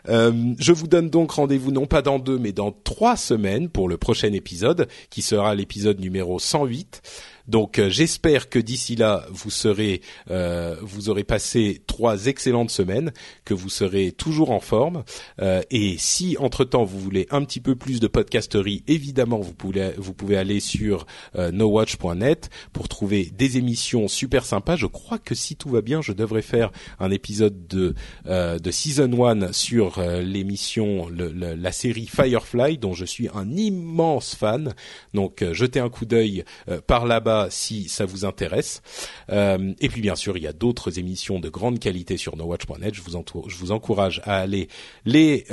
[0.07, 3.87] Euh, je vous donne donc rendez-vous non pas dans deux mais dans trois semaines pour
[3.87, 7.01] le prochain épisode qui sera l'épisode numéro 108.
[7.49, 13.11] Donc euh, j'espère que d'ici là vous serez, euh, vous aurez passé trois excellentes semaines,
[13.43, 15.03] que vous serez toujours en forme.
[15.41, 19.53] Euh, et si entre temps vous voulez un petit peu plus de podcasterie, évidemment vous
[19.53, 24.75] pouvez vous pouvez aller sur nowatch.net pour trouver des émissions émission super sympa.
[24.75, 27.93] Je crois que si tout va bien, je devrais faire un épisode de
[28.25, 34.73] de season 1 sur l'émission, la série Firefly, dont je suis un immense fan.
[35.13, 36.45] Donc jetez un coup d'œil
[36.87, 38.81] par là-bas si ça vous intéresse.
[39.29, 42.93] et puis bien sûr, il y a d'autres émissions de grande qualité sur NoWatch.net.
[42.93, 44.67] Je vous, encourage à aller
[45.05, 45.45] les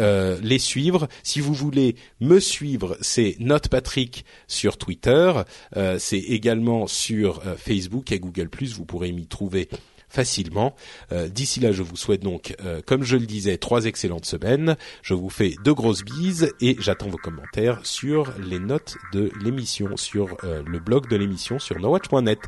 [0.43, 1.09] les suivre.
[1.23, 5.33] Si vous voulez me suivre, c'est Note Patrick sur Twitter.
[5.77, 8.49] Euh, c'est également sur euh, Facebook et Google+.
[8.75, 9.69] Vous pourrez m'y trouver
[10.09, 10.75] facilement.
[11.13, 12.55] Euh, d'ici là, je vous souhaite donc,
[12.87, 14.77] comme je le disais, trois excellentes semaines.
[15.03, 19.97] Je vous fais de grosses bises et j'attends vos commentaires sur les notes de l'émission,
[19.97, 22.41] sur le blog de l'émission sur nowatch.net.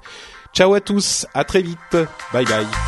[0.55, 1.97] Ciao à tous, à très vite,
[2.33, 2.88] bye bye.